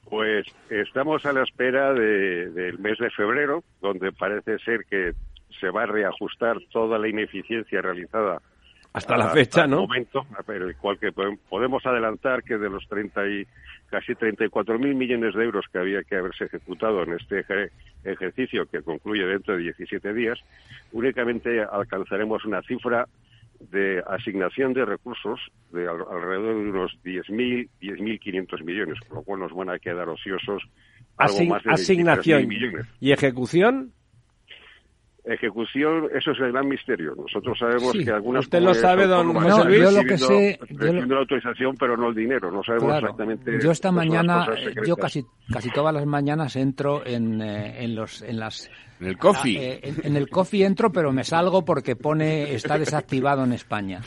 [0.10, 5.14] Pues estamos a la espera del mes de febrero, donde parece ser que
[5.60, 8.42] se va a reajustar toda la ineficiencia realizada
[8.96, 9.82] hasta la fecha, ¿no?
[9.82, 13.48] momento, el cual que podemos adelantar que de los 30 y
[13.90, 17.46] casi 34.000 millones de euros que había que haberse ejecutado en este
[18.06, 20.40] ejercicio que concluye dentro de 17 días,
[20.94, 23.08] únicamente alcanzaremos una cifra
[23.60, 25.40] de asignación de recursos
[25.72, 30.64] de alrededor de unos 10.000, 10.500 millones, con lo cual nos van a quedar ociosos
[31.18, 32.86] algo más de asignación millones.
[33.00, 33.92] y ejecución
[35.28, 37.16] Ejecución, eso es el gran misterio.
[37.16, 38.46] Nosotros sabemos que algunas...
[38.46, 39.82] ¿Usted lo sabe, don José Luis?
[39.82, 40.60] Yo lo que sé...
[40.70, 42.52] la autorización, pero no el dinero.
[42.52, 43.60] No sabemos exactamente...
[43.60, 44.48] Yo esta mañana,
[44.86, 48.70] yo casi, casi todas las mañanas entro en, eh, en, los, en las...
[49.00, 49.58] En el coffee.
[49.58, 54.02] Ah, eh, en, el coffee entro, pero me salgo porque pone está desactivado en España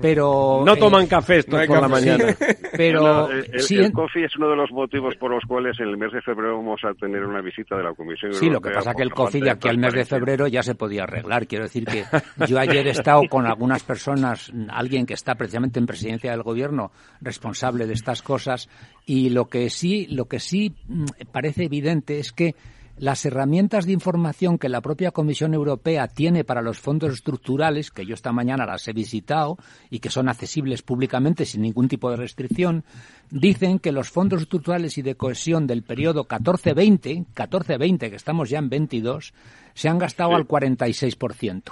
[0.00, 2.24] pero no toman eh, café esto por la mañana.
[2.76, 6.12] pero el, el, coffee es uno de los motivos por los cuales en el mes
[6.12, 8.48] de febrero vamos a tener una visita de la Comisión Europea.
[8.48, 10.62] Sí, lo que pasa es que el coffee de aquí al mes de febrero ya
[10.62, 11.46] se podía arreglar.
[11.46, 12.04] Quiero decir que
[12.46, 16.92] yo ayer he estado con algunas personas, alguien que está precisamente en presidencia del gobierno
[17.20, 18.68] responsable de estas cosas
[19.04, 22.54] y lo que sí, lo que sí mm, parece evidente es que
[22.98, 28.04] las herramientas de información que la propia Comisión Europea tiene para los fondos estructurales, que
[28.04, 29.56] yo esta mañana las he visitado
[29.90, 32.84] y que son accesibles públicamente sin ningún tipo de restricción,
[33.30, 38.58] dicen que los fondos estructurales y de cohesión del periodo 14-20, 14-20, que estamos ya
[38.58, 39.32] en 22,
[39.74, 41.62] se han gastado al 46%.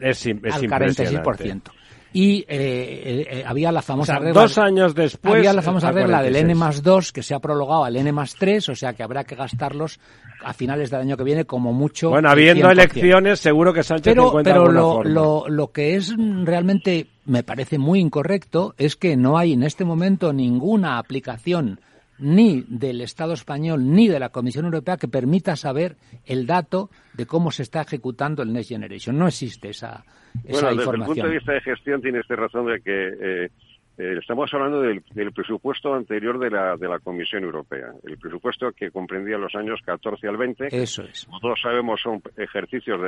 [0.00, 1.75] Es, es al 46%
[2.16, 4.40] y eh, eh, eh, había la famosa regla.
[4.40, 5.34] Dos años después.
[5.34, 8.36] Había la famosa regla del N más 2 que se ha prolongado al N más
[8.36, 10.00] 3, o sea que habrá que gastarlos
[10.42, 12.08] a finales del año que viene como mucho.
[12.08, 17.08] Bueno, habiendo elecciones, seguro que Sánchez pero, encuentra Pero lo, lo, lo que es realmente
[17.26, 21.80] me parece muy incorrecto es que no hay en este momento ninguna aplicación
[22.18, 27.26] ni del Estado español ni de la Comisión Europea que permita saber el dato de
[27.26, 29.18] cómo se está ejecutando el Next Generation.
[29.18, 30.04] No existe esa,
[30.44, 30.82] esa bueno, información.
[30.82, 33.50] Desde el punto de vista de gestión tiene usted razón de que eh,
[33.98, 35.02] eh, estamos hablando del,
[35.32, 40.28] presupuesto anterior de la, de la Comisión Europea, el presupuesto que comprendía los años 14
[40.28, 40.68] al 20.
[40.70, 41.24] Eso es.
[41.24, 43.00] Como todos sabemos, son ejercicios,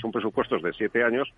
[0.00, 1.28] son presupuestos de siete años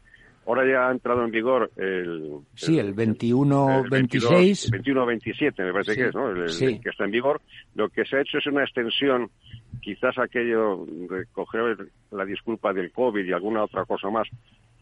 [0.47, 2.38] Ahora ya ha entrado en vigor el...
[2.55, 4.70] Sí, el 21-26.
[4.70, 6.30] 21-27 me parece que es, ¿no?
[6.30, 7.40] El, que está en vigor.
[7.74, 9.30] Lo que se ha hecho es una extensión,
[9.80, 14.28] quizás aquello de coger la disculpa del COVID y alguna otra cosa más,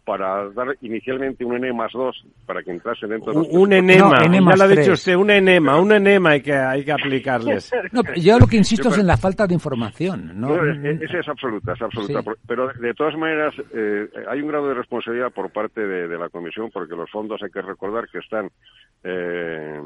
[0.04, 4.18] para dar inicialmente un N más 2 para que entrase dentro de los Un enema,
[4.20, 7.70] ya lo ha dicho usted, un enema, un enema hay que, hay que aplicarles.
[7.92, 10.32] no, yo lo que insisto es en la falta de información.
[10.34, 10.56] ¿no?
[10.56, 12.22] esa es absoluta, es absoluta.
[12.46, 16.70] Pero de todas maneras, eh, hay un grado de responsabilidad por parte de, la Comisión
[16.70, 18.50] porque los fondos hay que recordar que están
[19.02, 19.80] eh,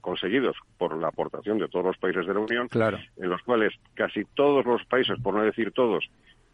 [0.00, 2.68] conseguidos por la aportación de todos los países de la Unión,
[3.16, 6.08] en los cuales casi todos los países, por no decir todos,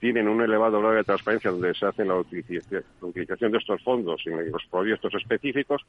[0.05, 4.53] tienen un elevado grado de transparencia donde se hace la utilización de estos fondos en
[4.53, 5.81] los proyectos específicos,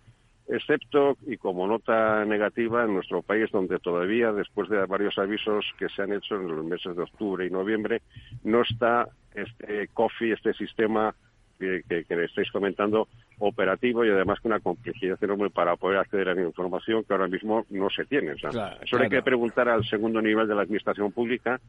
[0.47, 5.89] excepto, y como nota negativa, en nuestro país, donde todavía, después de varios avisos que
[5.89, 8.03] se han hecho en los meses de octubre y noviembre,
[8.45, 11.13] no está este COFI, este sistema
[11.59, 13.09] que, que, estáis comentando,
[13.39, 17.27] operativo y además con una complejidad enorme para poder acceder a la información que ahora
[17.27, 18.31] mismo no se tiene.
[18.31, 21.59] eso hay que preguntar al segundo nivel de la administración pública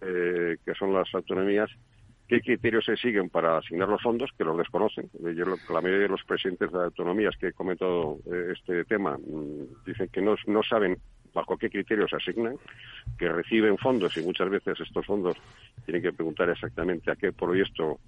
[0.00, 1.70] eh, que son las autonomías,
[2.28, 5.10] qué criterios se siguen para asignar los fondos, que los desconocen.
[5.22, 10.08] la mayoría de los presidentes de autonomías que he comentado eh, este tema mm, dicen
[10.08, 10.98] que no, no saben
[11.32, 12.56] bajo qué criterios se asignan,
[13.18, 15.36] que reciben fondos y muchas veces estos fondos
[15.84, 17.98] tienen que preguntar exactamente a qué proyecto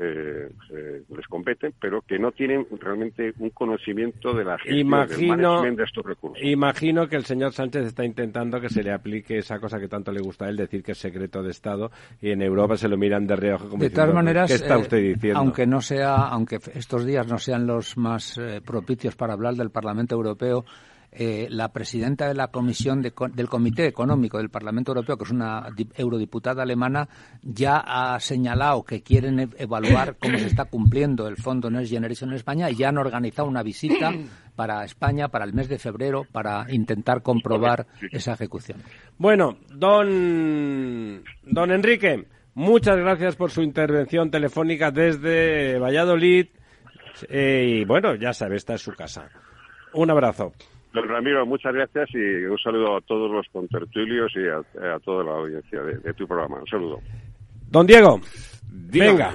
[0.00, 5.62] eh, eh, les competen, pero que no tienen realmente un conocimiento de la gestión imagino,
[5.62, 6.42] de estos recursos.
[6.42, 10.12] Imagino que el señor Sánchez está intentando que se le aplique esa cosa que tanto
[10.12, 11.90] le gusta a él, decir que es secreto de Estado,
[12.20, 14.98] y en Europa se lo miran de reojo como de todas maneras, ¿qué está usted
[14.98, 15.38] eh, diciendo?
[15.40, 19.70] Aunque no sea, aunque estos días no sean los más eh, propicios para hablar del
[19.70, 20.64] Parlamento Europeo,
[21.14, 25.66] eh, la presidenta de la comisión del Comité Económico del Parlamento Europeo, que es una
[25.94, 27.06] eurodiputada alemana,
[27.42, 32.30] ya ha señalado que quieren e-, evaluar cómo se está cumpliendo el Fondo Next Generation
[32.30, 34.10] en España y ya han organizado una visita
[34.56, 38.78] para España para el mes de febrero para intentar comprobar esa ejecución.
[39.18, 46.46] Bueno, don, don Enrique, muchas gracias por su intervención telefónica desde Valladolid.
[47.28, 49.28] Eh, y bueno, ya sabe, esta es su casa.
[49.92, 50.54] Un abrazo.
[50.92, 55.32] Don Ramiro, muchas gracias y un saludo a todos los contertulios y a, toda la
[55.32, 56.58] audiencia de tu programa.
[56.60, 57.00] Un saludo.
[57.70, 58.20] Don Diego.
[58.74, 59.34] Venga,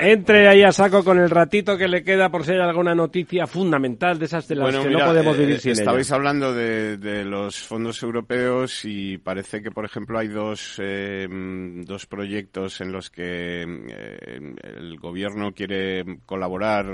[0.00, 3.46] entre ahí a saco con el ratito que le queda por si hay alguna noticia
[3.46, 7.58] fundamental de esas de las que no podemos vivir eh, sin Estabais hablando de, los
[7.58, 13.62] fondos europeos y parece que, por ejemplo, hay dos, eh, dos proyectos en los que
[13.62, 16.86] eh, el gobierno quiere colaborar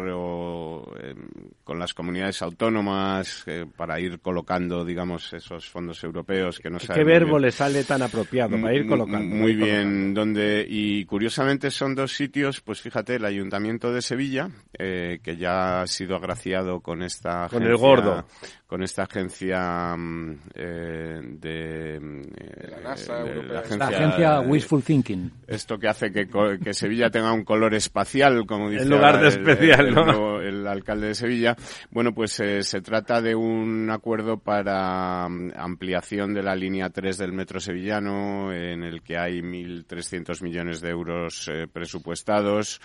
[1.64, 7.38] con las comunidades autónomas para ir colocando, digamos, esos fondos europeos que no ¿Qué verbo
[7.38, 9.34] le sale tan apropiado para ir colocando?
[9.34, 15.20] Muy bien, donde y curiosamente son dos sitios, pues fíjate, el Ayuntamiento de Sevilla, eh,
[15.22, 18.24] que ya ha sido agraciado con esta con el gordo
[18.68, 22.22] con esta agencia mm, eh, de, mm,
[22.70, 25.32] la NASA la agencia, Wishful Thinking.
[25.46, 26.28] Esto que hace que,
[26.62, 30.42] que, Sevilla tenga un color espacial, como dice en lugar de especial, el, ¿no?
[30.42, 31.56] el, alcalde de Sevilla.
[31.90, 37.16] Bueno, pues eh, se trata de un acuerdo para mm, ampliación de la línea 3
[37.16, 42.80] del metro sevillano, en el que hay 1.300 millones de euros eh, presupuestados,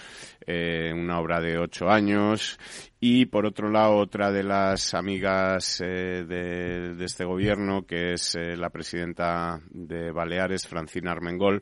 [0.47, 2.59] una obra de ocho años
[3.05, 8.55] y por otro lado, otra de las amigas eh, de, este gobierno, que es eh,
[8.55, 11.59] la presidenta de Baleares, Francina Armengol,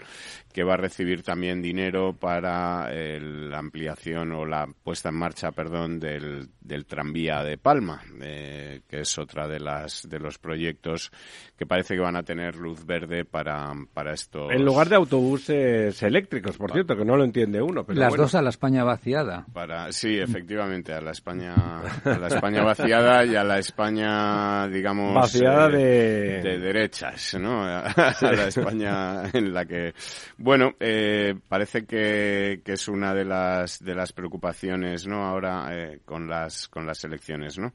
[0.53, 5.51] que va a recibir también dinero para eh, la ampliación o la puesta en marcha,
[5.51, 11.11] perdón, del, del tranvía de Palma, que es otra de las de los proyectos
[11.57, 14.51] que parece que van a tener luz verde para, para esto.
[14.51, 17.83] En lugar de autobuses eléctricos, por cierto, que no lo entiende uno.
[17.83, 19.47] Pero las dos a la España vaciada.
[19.53, 25.13] Para, sí, efectivamente, a la España a la España vaciada y a la España, digamos,
[25.15, 26.59] vaciada eh, de...
[26.59, 27.63] derechas, ¿no?
[27.63, 29.93] A, la España en la que,
[30.37, 35.25] bueno, eh, parece que, que, es una de las de las preocupaciones, ¿no?
[35.25, 37.73] Ahora eh, con las con las elecciones, ¿no?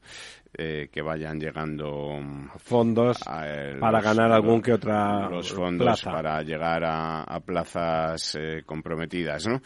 [0.53, 2.19] Eh, que vayan llegando
[2.57, 9.61] fondos para ganar algún que otra los fondos para llegar a, plazas eh, comprometidas ¿no?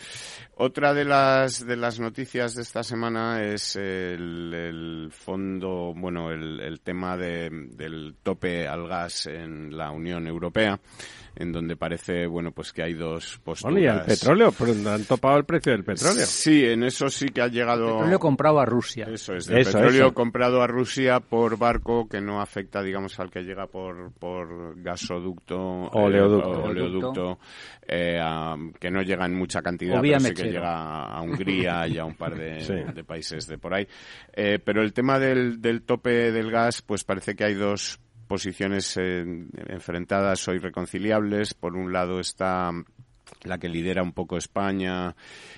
[0.55, 6.81] otra de las de las noticias de esta semana es el, fondo bueno el, el
[6.81, 10.79] tema de, del tope al gas en la Unión Europea
[11.35, 13.73] en donde parece, bueno, pues que hay dos posturas.
[13.73, 14.53] Bueno, y el petróleo,
[14.89, 16.25] han topado el precio del petróleo.
[16.25, 17.85] Sí, en eso sí que ha llegado...
[17.85, 19.07] El petróleo comprado a Rusia.
[19.09, 23.43] Eso es, el petróleo comprado a Rusia por barco que no afecta, digamos, al que
[23.43, 25.59] llega por, por gasoducto,
[25.91, 27.39] oleoducto, eh, oleoducto
[27.87, 28.19] eh,
[28.79, 32.15] que no llega en mucha cantidad, pero sí que llega a Hungría y a un
[32.15, 33.87] par de, de países de por ahí.
[34.33, 38.97] Eh, pero el tema del, del tope del gas, pues parece que hay dos posiciones
[38.97, 41.53] enfrentadas o irreconciliables.
[41.53, 42.71] Por un lado está
[43.43, 45.15] la que lidera un poco España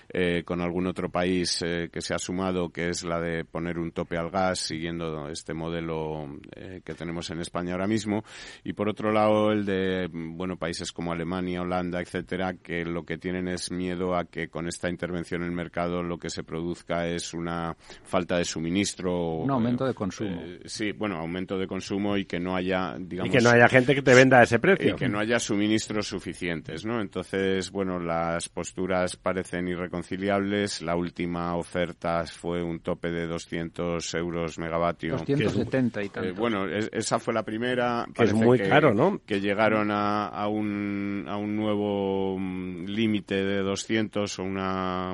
[0.09, 3.79] eh, con algún otro país eh, que se ha sumado, que es la de poner
[3.79, 8.23] un tope al gas, siguiendo este modelo eh, que tenemos en España ahora mismo.
[8.63, 13.17] Y por otro lado, el de bueno países como Alemania, Holanda, etcétera, que lo que
[13.17, 17.07] tienen es miedo a que con esta intervención en el mercado lo que se produzca
[17.07, 19.37] es una falta de suministro.
[19.37, 20.41] Un aumento de consumo.
[20.65, 23.33] sí, bueno, aumento de consumo y que no haya, digamos.
[23.33, 24.91] Y que no haya gente que te venda a ese precio.
[24.91, 27.01] Y que no haya suministros suficientes, ¿no?
[27.01, 30.83] Entonces, bueno, las posturas parecen irreconciliables.
[30.83, 35.17] La última oferta fue un tope de 200 euros megavatio.
[35.17, 36.29] 270 y tanto.
[36.29, 38.05] Eh, bueno, esa fue la primera.
[38.13, 39.19] Que es muy caro, ¿no?
[39.25, 45.11] Que llegaron a, a, un, a un nuevo mm, límite de 200 o una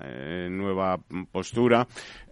[0.00, 0.98] eh, nueva
[1.30, 1.86] postura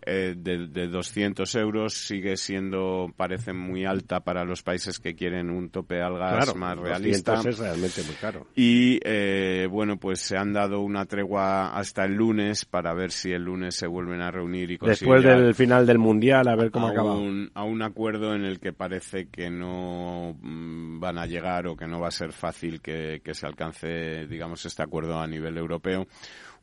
[0.08, 5.50] eh, de, de, 200 euros sigue siendo, parece muy alta para los países que quieren
[5.50, 7.40] un tope al gas más realista.
[7.44, 8.46] es realmente muy caro.
[8.54, 13.32] Y eh, bueno, pues se han dado una tregua hasta el lunes para ver si
[13.32, 16.86] el lunes se vuelven a reunir y Después del final del Mundial, a ver cómo
[16.86, 17.14] acaba.
[17.54, 21.88] A un acuerdo en el que parece que no mm, van a llegar o que
[21.88, 26.06] no va a ser fácil que, que se alcance, digamos, este acuerdo a nivel europeo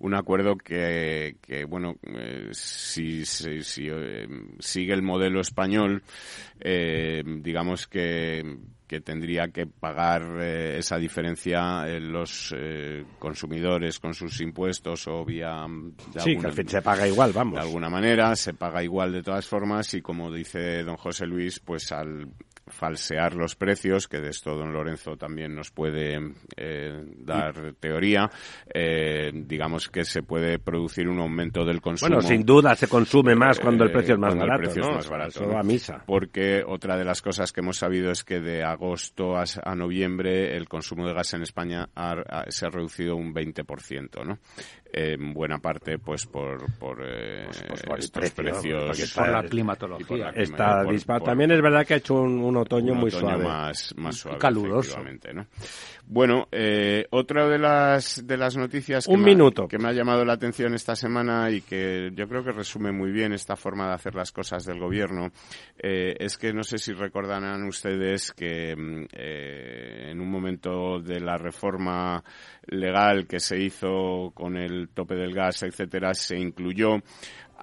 [0.04, 4.28] un acuerdo que, que bueno, eh, si, si, eh,
[4.60, 6.04] sigue el modelo español,
[6.60, 12.54] eh, digamos que, que tendría que pagar esa diferencia los
[13.18, 15.66] consumidores con sus impuestos o vía
[16.20, 17.56] sí que se paga igual vamos.
[17.56, 21.62] De alguna manera se paga igual de todas formas y como dice don José Luis
[21.62, 22.28] pues al
[22.68, 26.20] falsear los precios, que de esto don Lorenzo también nos puede
[26.55, 28.30] eh, dar teoría,
[28.74, 32.16] eh, digamos que se puede producir un aumento del consumo.
[32.16, 34.61] Bueno, sin duda se consume más cuando el eh, precio es más barato.
[34.61, 35.57] El precio es más barato.
[35.57, 36.03] a misa.
[36.05, 40.68] Porque otra de las cosas que hemos sabido es que de agosto a, noviembre el
[40.70, 41.89] consumo de gas en España
[42.47, 44.39] se ha reducido un 20%, ¿no?
[44.94, 50.86] En buena parte pues por, por, eh, pues, pues estos precios por la climatología está
[51.26, 55.00] también es verdad que ha hecho un, otoño muy suave más, más suave caluroso
[55.34, 55.48] ¿no?
[56.06, 59.68] bueno eh, otra de las de las noticias que, un me, minuto.
[59.68, 63.12] que me ha llamado la atención esta semana y que yo creo que resume muy
[63.12, 65.32] bien esta forma de hacer las cosas del gobierno
[65.80, 71.20] eh, es que no sé si recordarán ustedes que mm, eh, en un momento de
[71.20, 72.24] la reforma
[72.68, 76.98] legal que se hizo con el tope del gas, etcétera, se incluyó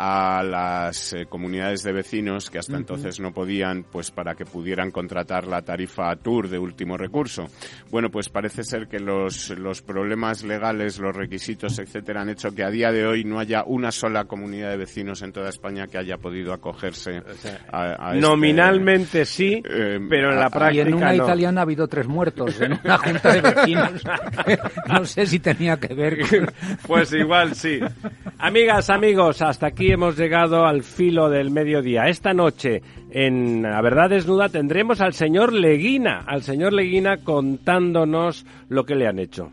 [0.02, 4.90] a las eh, comunidades de vecinos que hasta entonces no podían, pues para que pudieran
[4.90, 7.48] contratar la tarifa Tour de último recurso.
[7.90, 12.64] Bueno, pues parece ser que los, los problemas legales, los requisitos, etcétera, han hecho que
[12.64, 15.98] a día de hoy no haya una sola comunidad de vecinos en toda España que
[15.98, 17.20] haya podido acogerse
[17.70, 21.86] a, este, Nominalmente sí, eh, pero en la práctica Y en una italiana ha habido
[21.88, 24.02] tres muertos en una junta de vecinos.
[24.88, 26.20] no sé si tenía que ver
[26.86, 27.80] Pues igual sí.
[28.38, 32.08] Amigas, amigos, hasta aquí hemos llegado al filo del mediodía.
[32.08, 38.84] Esta noche, en La Verdad Desnuda, tendremos al señor Leguina, al señor Leguina contándonos lo
[38.84, 39.52] que le han hecho.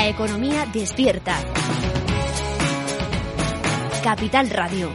[0.00, 1.36] La economía despierta.
[4.02, 4.90] Capital Radio.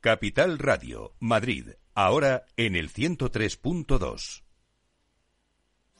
[0.00, 4.47] Capital Radio, Madrid, ahora en el 103.2.